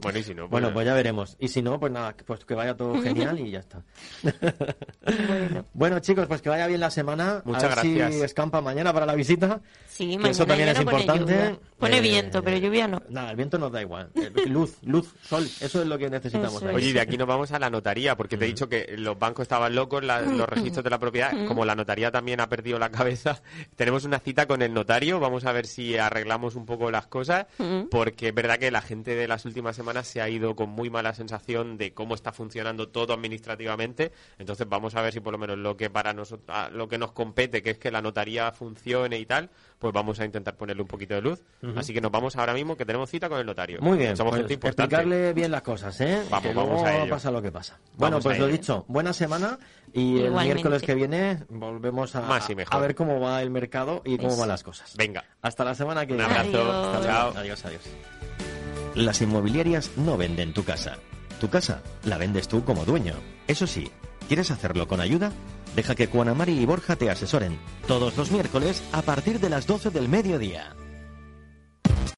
Bueno, 0.03 0.19
y 0.19 0.23
si 0.23 0.35
no, 0.35 0.43
pues, 0.43 0.51
Bueno, 0.51 0.73
pues 0.73 0.87
ya 0.87 0.95
veremos. 0.95 1.37
Y 1.39 1.49
si 1.49 1.63
no, 1.63 1.79
pues 1.79 1.93
nada, 1.93 2.15
pues 2.27 2.45
que 2.45 2.55
vaya 2.55 2.77
todo 2.77 3.01
genial 3.01 3.39
y 3.39 3.51
ya 3.53 3.61
está. 3.61 3.83
Bueno, 4.23 5.65
Bueno, 5.73 5.99
chicos, 6.01 6.27
pues 6.27 6.43
que 6.43 6.49
vaya 6.49 6.67
bien 6.67 6.81
la 6.81 6.91
semana. 6.91 7.43
Muchas 7.45 7.65
a 7.65 7.69
ver 7.83 7.95
gracias. 7.95 8.15
si 8.15 8.23
escampa 8.23 8.61
mañana 8.61 8.93
para 8.93 9.07
la 9.07 9.15
visita. 9.15 9.61
sí, 9.87 10.11
Que 10.11 10.17
mañana 10.19 10.31
eso 10.31 10.45
también 10.47 10.69
es 10.69 10.77
no 10.77 10.83
importante. 10.83 11.59
Pone 11.79 11.99
Eh, 11.99 12.01
viento, 12.01 12.43
pero 12.43 12.57
lluvia 12.59 12.89
no. 12.89 13.01
Nada, 13.09 13.31
el 13.31 13.37
viento 13.37 13.59
nos 13.59 13.71
da 13.73 13.81
igual. 13.81 14.11
Eh, 14.15 14.31
Luz, 14.49 14.79
luz, 14.83 15.15
sol, 15.23 15.45
eso 15.61 15.81
es 15.83 15.87
lo 15.87 15.97
que 15.99 16.11
necesitamos. 16.11 16.63
Oye, 16.63 16.87
y 16.89 16.93
de 16.93 17.01
aquí 17.01 17.17
nos 17.17 17.29
vamos 17.29 17.53
a 17.53 17.59
la 17.59 17.71
notaría, 17.71 18.17
porque 18.17 18.37
te 18.37 18.45
he 18.45 18.49
dicho 18.49 18.69
que 18.69 18.95
los 18.99 19.19
bancos 19.19 19.43
estaban 19.45 19.75
locos, 19.75 20.03
la- 20.05 20.21
los 20.39 20.49
registros 20.49 20.83
de 20.85 20.91
la 20.91 20.99
propiedad, 20.99 21.33
como 21.47 21.65
la 21.65 21.75
notaría 21.75 22.11
también 22.11 22.41
ha 22.41 22.49
perdido 22.49 22.79
la 22.79 22.91
cabeza, 22.91 23.41
tenemos 23.77 24.05
una 24.05 24.19
cita 24.19 24.47
con 24.47 24.63
el 24.63 24.73
notario, 24.75 25.21
vamos 25.21 25.45
a 25.45 25.53
ver 25.53 25.67
si 25.67 25.97
arreglamos 25.97 26.55
un 26.57 26.67
poco 26.67 26.91
las 26.91 27.07
cosas, 27.07 27.47
porque 27.91 28.29
es 28.29 28.35
verdad 28.35 28.59
que 28.59 28.71
la 28.71 28.81
gente 28.81 29.15
de 29.15 29.29
las 29.29 29.45
últimas 29.45 29.68
semanas 29.77 30.07
se 30.07 30.21
ha 30.21 30.29
ido 30.29 30.55
con 30.57 30.69
muy 30.71 30.91
mala 30.91 31.15
sensación 31.15 31.79
de 31.79 31.93
cómo 31.95 32.15
está 32.15 32.33
funcionando 32.33 32.89
todo 32.89 33.13
administrativamente, 33.15 34.13
entonces 34.39 34.69
vamos 34.69 34.95
a 34.95 35.03
ver 35.03 35.13
si 35.13 35.21
por 35.21 35.33
lo 35.33 35.39
menos 35.39 35.59
lo 35.59 35.77
que 35.77 35.91
para 35.91 36.13
nosotros, 36.13 36.57
lo 36.73 36.89
que 36.89 36.99
nos 36.99 37.13
compete, 37.13 37.63
que 37.63 37.71
es 37.71 37.79
que 37.79 37.91
la 37.91 38.03
notaría 38.03 38.53
funcione 38.53 39.19
y 39.19 39.27
tal, 39.27 39.51
pues 39.79 39.93
vamos 39.93 40.19
a 40.21 40.25
intentar 40.25 40.57
ponerle 40.57 40.83
un 40.83 40.89
poquito 40.89 41.15
de 41.15 41.23
luz, 41.23 41.43
así 41.77 41.93
que 41.93 42.01
nos 42.01 42.11
vamos 42.11 42.37
ahora 42.37 42.53
mismo 42.55 42.77
que 42.77 42.85
tenemos 42.85 43.09
cita 43.11 43.29
con 43.29 43.39
el 43.39 43.47
notario. 43.47 43.79
Muy 43.81 43.99
bien, 43.99 44.17
Somos 44.17 44.33
pues 44.33 44.41
gente 44.41 44.55
importante. 44.55 44.95
explicarle 44.97 45.33
bien 45.33 45.51
las 45.51 45.63
cosas, 45.63 46.01
¿eh? 46.01 46.23
Vamos, 46.31 46.43
que 46.49 46.55
vamos 46.55 46.71
luego 46.83 46.87
a 46.87 46.97
ello. 47.03 47.11
pasa 47.11 47.31
lo 47.31 47.43
que 47.43 47.53
pasa. 47.53 47.79
Bueno, 47.95 48.21
pues 48.21 48.39
lo 48.39 48.47
dicho, 48.47 48.85
buena 48.89 49.13
semana 49.13 49.59
y 49.93 50.21
el 50.21 50.33
miércoles 50.33 50.83
que 50.83 50.95
viene 50.95 51.45
volvemos 51.49 52.15
a, 52.17 52.23
Más 52.23 52.49
y 52.51 52.55
mejor. 52.55 52.75
a 52.75 52.79
ver 52.81 52.95
cómo 52.95 53.21
va 53.21 53.41
el 53.43 53.51
mercado 53.51 54.03
y 54.05 54.17
cómo 54.17 54.29
Eso. 54.31 54.41
van 54.41 54.49
las 54.49 54.63
cosas. 54.63 54.95
Venga. 54.97 55.25
Hasta 55.43 55.65
la 55.65 55.75
semana 55.75 56.05
que 56.07 56.13
Un 56.13 56.19
viene. 56.19 56.33
abrazo. 56.35 56.59
Adiós. 56.61 56.87
Hasta 56.87 56.99
luego. 56.99 57.05
Chao. 57.33 57.33
Adiós, 57.41 57.65
adiós. 57.65 58.28
Las 58.99 59.23
inmobiliarias 59.23 59.93
no 59.97 60.17
venden 60.17 60.53
tu 60.53 60.65
casa. 60.65 60.99
Tu 61.41 61.49
casa 61.49 61.85
la 62.03 62.19
vendes 62.19 62.49
tú 62.49 62.65
como 62.65 62.85
dueño. 62.85 63.15
Eso 63.47 63.69
sí, 63.69 63.93
¿quieres 64.27 64.51
hacerlo 64.51 64.89
con 64.89 65.01
ayuda? 65.01 65.31
Deja 65.77 65.95
que 65.95 66.09
Juana 66.09 66.35
Mari 66.35 66.59
y 66.59 66.67
Borja 66.67 66.97
te 66.97 67.09
asesoren 67.09 67.61
todos 67.87 68.17
los 68.17 68.33
miércoles 68.33 68.83
a 68.91 69.03
partir 69.03 69.39
de 69.39 69.51
las 69.51 69.69
12 69.69 69.91
del 69.91 70.09
mediodía. 70.09 70.75